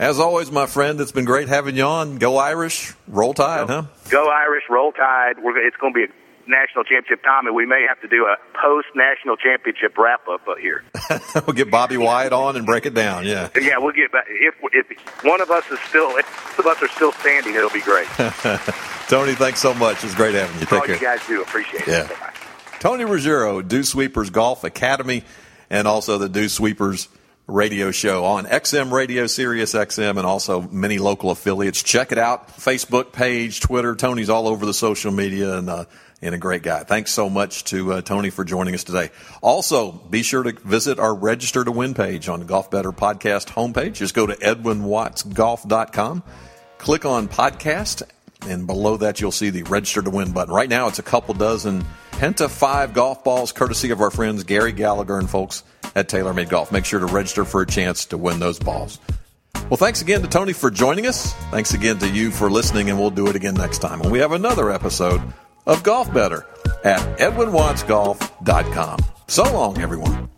As 0.00 0.18
always, 0.18 0.50
my 0.50 0.64
friend, 0.64 0.98
it's 0.98 1.12
been 1.12 1.26
great 1.26 1.48
having 1.48 1.76
you 1.76 1.84
on. 1.84 2.16
Go 2.16 2.38
Irish, 2.38 2.94
roll 3.06 3.34
tide, 3.34 3.66
go, 3.66 3.82
huh? 3.82 3.88
Go 4.08 4.30
Irish, 4.30 4.64
roll 4.70 4.92
tide. 4.92 5.34
We're, 5.42 5.58
it's 5.58 5.76
going 5.76 5.92
to 5.92 5.98
be 5.98 6.04
a 6.04 6.50
national 6.50 6.84
championship 6.84 7.22
time, 7.22 7.46
and 7.46 7.54
we 7.54 7.66
may 7.66 7.84
have 7.86 8.00
to 8.00 8.08
do 8.08 8.24
a 8.24 8.36
post 8.58 8.86
national 8.94 9.36
championship 9.36 9.98
wrap 9.98 10.26
up 10.26 10.40
here. 10.58 10.84
we'll 11.46 11.54
get 11.54 11.70
Bobby 11.70 11.98
Wyatt 11.98 12.32
on 12.32 12.56
and 12.56 12.64
break 12.64 12.86
it 12.86 12.94
down. 12.94 13.26
Yeah. 13.26 13.50
Yeah, 13.60 13.76
we'll 13.76 13.92
get. 13.92 14.08
If 14.26 14.54
if 14.72 15.22
one 15.22 15.42
of 15.42 15.50
us 15.50 15.70
is 15.70 15.78
still, 15.80 16.16
if 16.16 16.58
of 16.58 16.64
us 16.64 16.82
are 16.82 16.88
still 16.88 17.12
standing, 17.12 17.54
it'll 17.54 17.68
be 17.68 17.82
great. 17.82 18.06
Tony, 19.08 19.34
thanks 19.34 19.60
so 19.60 19.74
much. 19.74 20.02
It's 20.02 20.14
great 20.14 20.34
having 20.34 20.58
you. 20.60 20.64
Take 20.64 20.72
All 20.72 20.86
care. 20.86 20.94
you 20.94 21.00
guys 21.00 21.20
do. 21.26 21.42
Appreciate 21.42 21.86
yeah. 21.86 22.04
it. 22.04 22.08
Bye-bye. 22.08 22.32
Tony 22.78 23.04
Ruggiero, 23.04 23.60
Dew 23.60 23.82
Sweepers 23.82 24.30
Golf 24.30 24.64
Academy, 24.64 25.24
and 25.68 25.86
also 25.86 26.16
the 26.16 26.30
Dew 26.30 26.48
Sweepers 26.48 27.08
radio 27.50 27.90
show 27.90 28.24
on 28.24 28.44
XM 28.46 28.90
Radio, 28.92 29.26
Sirius 29.26 29.74
XM, 29.74 30.10
and 30.10 30.20
also 30.20 30.62
many 30.62 30.98
local 30.98 31.30
affiliates. 31.30 31.82
Check 31.82 32.12
it 32.12 32.18
out. 32.18 32.48
Facebook 32.48 33.12
page, 33.12 33.60
Twitter. 33.60 33.94
Tony's 33.94 34.30
all 34.30 34.48
over 34.48 34.64
the 34.64 34.74
social 34.74 35.12
media 35.12 35.56
and, 35.58 35.68
uh, 35.68 35.84
and 36.22 36.34
a 36.34 36.38
great 36.38 36.62
guy. 36.62 36.84
Thanks 36.84 37.10
so 37.10 37.28
much 37.28 37.64
to 37.64 37.94
uh, 37.94 38.02
Tony 38.02 38.30
for 38.30 38.44
joining 38.44 38.74
us 38.74 38.84
today. 38.84 39.10
Also, 39.42 39.92
be 39.92 40.22
sure 40.22 40.42
to 40.42 40.52
visit 40.52 40.98
our 40.98 41.14
Register 41.14 41.64
to 41.64 41.72
Win 41.72 41.94
page 41.94 42.28
on 42.28 42.40
the 42.40 42.44
Golf 42.46 42.70
Better 42.70 42.92
podcast 42.92 43.48
homepage. 43.48 43.94
Just 43.94 44.14
go 44.14 44.26
to 44.26 44.34
edwinwattsgolf.com, 44.34 46.22
click 46.78 47.04
on 47.04 47.28
podcast, 47.28 48.02
and 48.48 48.66
below 48.66 48.96
that 48.98 49.20
you'll 49.20 49.32
see 49.32 49.50
the 49.50 49.62
Register 49.64 50.02
to 50.02 50.10
Win 50.10 50.32
button. 50.32 50.54
Right 50.54 50.68
now, 50.68 50.88
it's 50.88 50.98
a 50.98 51.02
couple 51.02 51.34
dozen 51.34 51.84
Penta 52.12 52.50
5 52.50 52.92
golf 52.92 53.24
balls, 53.24 53.52
courtesy 53.52 53.90
of 53.90 54.00
our 54.00 54.10
friends 54.10 54.44
Gary 54.44 54.72
Gallagher 54.72 55.18
and 55.18 55.28
folks 55.28 55.62
at 55.94 56.08
TaylorMade 56.08 56.48
Golf. 56.48 56.72
Make 56.72 56.84
sure 56.84 57.00
to 57.00 57.06
register 57.06 57.44
for 57.44 57.62
a 57.62 57.66
chance 57.66 58.04
to 58.06 58.16
win 58.18 58.38
those 58.40 58.58
balls. 58.58 58.98
Well, 59.68 59.76
thanks 59.76 60.02
again 60.02 60.22
to 60.22 60.28
Tony 60.28 60.52
for 60.52 60.70
joining 60.70 61.06
us. 61.06 61.32
Thanks 61.50 61.74
again 61.74 61.98
to 61.98 62.08
you 62.08 62.30
for 62.30 62.50
listening, 62.50 62.90
and 62.90 62.98
we'll 62.98 63.10
do 63.10 63.28
it 63.28 63.36
again 63.36 63.54
next 63.54 63.78
time 63.78 64.00
when 64.00 64.10
we 64.10 64.18
have 64.18 64.32
another 64.32 64.70
episode 64.70 65.20
of 65.66 65.82
Golf 65.82 66.12
Better 66.12 66.46
at 66.84 67.00
edwinwattsgolf.com. 67.18 68.98
So 69.28 69.44
long, 69.44 69.78
everyone. 69.80 70.28